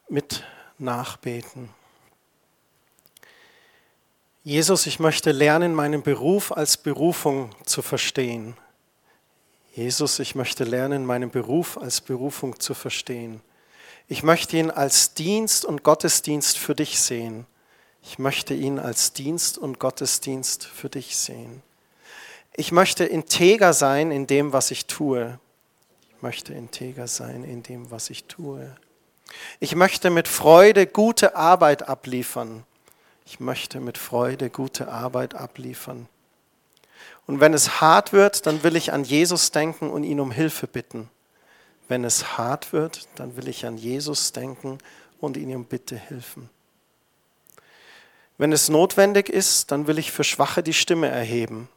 mit 0.09 0.43
nachbeten. 0.79 1.69
Jesus, 4.43 4.87
ich 4.87 4.99
möchte 4.99 5.31
lernen, 5.31 5.75
meinen 5.75 6.01
Beruf 6.01 6.51
als 6.51 6.75
Berufung 6.75 7.53
zu 7.65 7.83
verstehen. 7.83 8.57
Jesus, 9.75 10.17
ich 10.17 10.33
möchte 10.33 10.63
lernen, 10.63 11.05
meinen 11.05 11.29
Beruf 11.29 11.77
als 11.77 12.01
Berufung 12.01 12.59
zu 12.59 12.73
verstehen. 12.73 13.41
Ich 14.07 14.23
möchte 14.23 14.57
ihn 14.57 14.71
als 14.71 15.13
Dienst 15.13 15.65
und 15.65 15.83
Gottesdienst 15.83 16.57
für 16.57 16.73
dich 16.73 16.99
sehen. 16.99 17.45
Ich 18.01 18.17
möchte 18.17 18.55
ihn 18.55 18.79
als 18.79 19.13
Dienst 19.13 19.59
und 19.59 19.79
Gottesdienst 19.79 20.65
für 20.65 20.89
dich 20.89 21.15
sehen. 21.15 21.61
Ich 22.55 22.71
möchte 22.71 23.05
integer 23.05 23.73
sein 23.73 24.11
in 24.11 24.27
dem, 24.27 24.53
was 24.53 24.71
ich 24.71 24.85
tue. 24.85 25.39
Ich 26.09 26.21
möchte 26.21 26.53
integer 26.53 27.07
sein 27.07 27.43
in 27.43 27.63
dem, 27.63 27.91
was 27.91 28.09
ich 28.09 28.25
tue. 28.25 28.75
Ich 29.59 29.75
möchte 29.75 30.09
mit 30.09 30.27
Freude 30.27 30.87
gute 30.87 31.35
Arbeit 31.35 31.87
abliefern. 31.87 32.65
Ich 33.25 33.39
möchte 33.39 33.79
mit 33.79 33.97
Freude 33.97 34.49
gute 34.49 34.89
Arbeit 34.89 35.35
abliefern. 35.35 36.09
Und 37.27 37.39
wenn 37.39 37.53
es 37.53 37.79
hart 37.79 38.11
wird, 38.11 38.47
dann 38.47 38.63
will 38.63 38.75
ich 38.75 38.91
an 38.91 39.03
Jesus 39.03 39.51
denken 39.51 39.91
und 39.91 40.03
ihn 40.03 40.19
um 40.19 40.31
Hilfe 40.31 40.65
bitten. 40.65 41.09
Wenn 41.87 42.03
es 42.03 42.37
hart 42.37 42.73
wird, 42.73 43.07
dann 43.15 43.37
will 43.37 43.47
ich 43.47 43.65
an 43.65 43.77
Jesus 43.77 44.31
denken 44.31 44.79
und 45.19 45.37
ihn 45.37 45.55
um 45.55 45.65
Bitte 45.65 45.95
helfen. 45.95 46.49
Wenn 48.37 48.51
es 48.51 48.69
notwendig 48.69 49.29
ist, 49.29 49.71
dann 49.71 49.85
will 49.85 49.99
ich 49.99 50.11
für 50.11 50.23
Schwache 50.23 50.63
die 50.63 50.73
Stimme 50.73 51.07
erheben. 51.07 51.69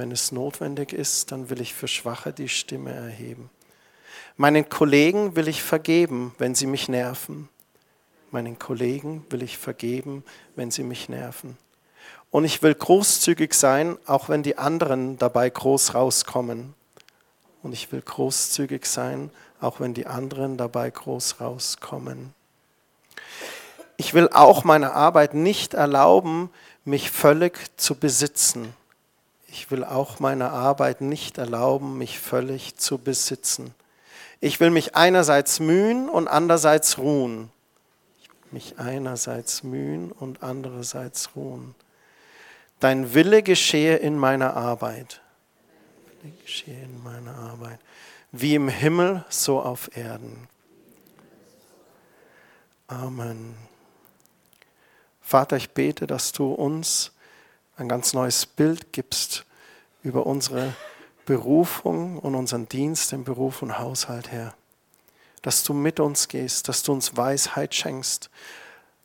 Wenn 0.00 0.12
es 0.12 0.32
notwendig 0.32 0.94
ist, 0.94 1.30
dann 1.30 1.50
will 1.50 1.60
ich 1.60 1.74
für 1.74 1.86
Schwache 1.86 2.32
die 2.32 2.48
Stimme 2.48 2.90
erheben. 2.90 3.50
Meinen 4.38 4.66
Kollegen 4.70 5.36
will 5.36 5.46
ich 5.46 5.62
vergeben, 5.62 6.34
wenn 6.38 6.54
sie 6.54 6.66
mich 6.66 6.88
nerven. 6.88 7.50
Meinen 8.30 8.58
Kollegen 8.58 9.26
will 9.28 9.42
ich 9.42 9.58
vergeben, 9.58 10.24
wenn 10.56 10.70
sie 10.70 10.84
mich 10.84 11.10
nerven. 11.10 11.58
Und 12.30 12.46
ich 12.46 12.62
will 12.62 12.74
großzügig 12.74 13.52
sein, 13.52 13.98
auch 14.06 14.30
wenn 14.30 14.42
die 14.42 14.56
anderen 14.56 15.18
dabei 15.18 15.50
groß 15.50 15.94
rauskommen. 15.94 16.72
Und 17.62 17.74
ich 17.74 17.92
will 17.92 18.00
großzügig 18.00 18.86
sein, 18.86 19.28
auch 19.60 19.80
wenn 19.80 19.92
die 19.92 20.06
anderen 20.06 20.56
dabei 20.56 20.88
groß 20.88 21.42
rauskommen. 21.42 22.32
Ich 23.98 24.14
will 24.14 24.30
auch 24.32 24.64
meine 24.64 24.94
Arbeit 24.94 25.34
nicht 25.34 25.74
erlauben, 25.74 26.48
mich 26.86 27.10
völlig 27.10 27.58
zu 27.76 27.96
besitzen 27.96 28.74
ich 29.52 29.70
will 29.70 29.84
auch 29.84 30.20
meiner 30.20 30.52
Arbeit 30.52 31.00
nicht 31.00 31.38
erlauben, 31.38 31.98
mich 31.98 32.20
völlig 32.20 32.76
zu 32.76 32.98
besitzen. 32.98 33.74
Ich 34.40 34.60
will 34.60 34.70
mich 34.70 34.94
einerseits 34.94 35.60
mühen 35.60 36.08
und 36.08 36.28
andererseits 36.28 36.98
ruhen. 36.98 37.50
Ich 38.20 38.28
will 38.28 38.52
mich 38.52 38.78
einerseits 38.78 39.62
mühen 39.62 40.12
und 40.12 40.42
andererseits 40.42 41.34
ruhen. 41.34 41.74
Dein 42.78 43.12
Wille 43.12 43.42
geschehe 43.42 43.96
in 43.96 44.16
meiner 44.16 44.56
Arbeit. 44.56 45.20
Wille 46.22 46.32
geschehe 46.42 46.84
in 46.84 47.02
meiner 47.02 47.34
Arbeit. 47.34 47.80
Wie 48.32 48.54
im 48.54 48.68
Himmel, 48.68 49.24
so 49.28 49.60
auf 49.60 49.96
Erden. 49.96 50.48
Amen. 52.86 53.56
Vater, 55.20 55.56
ich 55.56 55.70
bete, 55.70 56.06
dass 56.06 56.32
du 56.32 56.52
uns 56.52 57.12
ein 57.80 57.88
ganz 57.88 58.12
neues 58.12 58.46
Bild 58.46 58.92
gibst 58.92 59.44
über 60.02 60.26
unsere 60.26 60.74
Berufung 61.24 62.18
und 62.18 62.34
unseren 62.34 62.68
Dienst 62.68 63.12
im 63.12 63.24
Beruf 63.24 63.62
und 63.62 63.78
Haushalt, 63.78 64.30
Herr. 64.30 64.54
Dass 65.42 65.64
du 65.64 65.72
mit 65.72 65.98
uns 66.00 66.28
gehst, 66.28 66.68
dass 66.68 66.82
du 66.82 66.92
uns 66.92 67.16
Weisheit 67.16 67.74
schenkst, 67.74 68.30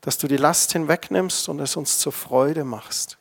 dass 0.01 0.17
du 0.17 0.27
die 0.27 0.37
Last 0.37 0.73
hinwegnimmst 0.73 1.49
und 1.49 1.59
es 1.59 1.75
uns 1.75 1.99
zur 1.99 2.11
Freude 2.11 2.63
machst. 2.63 3.17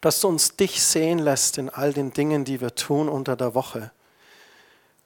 Dass 0.00 0.20
du 0.20 0.28
uns 0.28 0.56
dich 0.56 0.82
sehen 0.82 1.18
lässt 1.18 1.58
in 1.58 1.70
all 1.70 1.92
den 1.92 2.12
Dingen, 2.12 2.44
die 2.44 2.60
wir 2.60 2.74
tun 2.74 3.08
unter 3.08 3.36
der 3.36 3.54
Woche. 3.54 3.92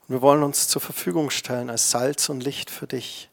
Wir 0.08 0.20
wollen 0.22 0.42
uns 0.42 0.68
zur 0.68 0.82
Verfügung 0.82 1.30
stellen 1.30 1.70
als 1.70 1.90
Salz 1.90 2.28
und 2.28 2.42
Licht 2.42 2.70
für 2.70 2.86
dich. 2.86 3.28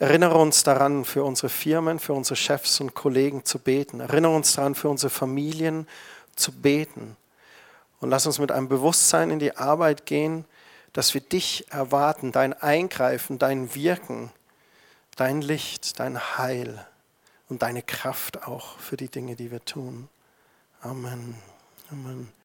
Erinnere 0.00 0.38
uns 0.38 0.62
daran, 0.62 1.04
für 1.04 1.24
unsere 1.24 1.50
Firmen, 1.50 1.98
für 1.98 2.14
unsere 2.14 2.34
Chefs 2.34 2.80
und 2.80 2.94
Kollegen 2.94 3.44
zu 3.44 3.58
beten. 3.58 4.00
Erinnere 4.00 4.34
uns 4.34 4.54
daran, 4.54 4.74
für 4.74 4.88
unsere 4.88 5.10
Familien 5.10 5.86
zu 6.36 6.52
beten. 6.52 7.18
Und 8.00 8.08
lass 8.08 8.24
uns 8.24 8.38
mit 8.38 8.50
einem 8.50 8.66
Bewusstsein 8.66 9.30
in 9.30 9.38
die 9.38 9.58
Arbeit 9.58 10.06
gehen, 10.06 10.46
dass 10.94 11.12
wir 11.12 11.20
dich 11.20 11.70
erwarten, 11.70 12.32
dein 12.32 12.54
Eingreifen, 12.54 13.38
dein 13.38 13.74
Wirken, 13.74 14.32
dein 15.16 15.42
Licht, 15.42 16.00
dein 16.00 16.18
Heil 16.38 16.86
und 17.50 17.60
deine 17.60 17.82
Kraft 17.82 18.48
auch 18.48 18.78
für 18.78 18.96
die 18.96 19.10
Dinge, 19.10 19.36
die 19.36 19.50
wir 19.50 19.62
tun. 19.66 20.08
Amen. 20.80 21.34
Amen. 21.90 22.39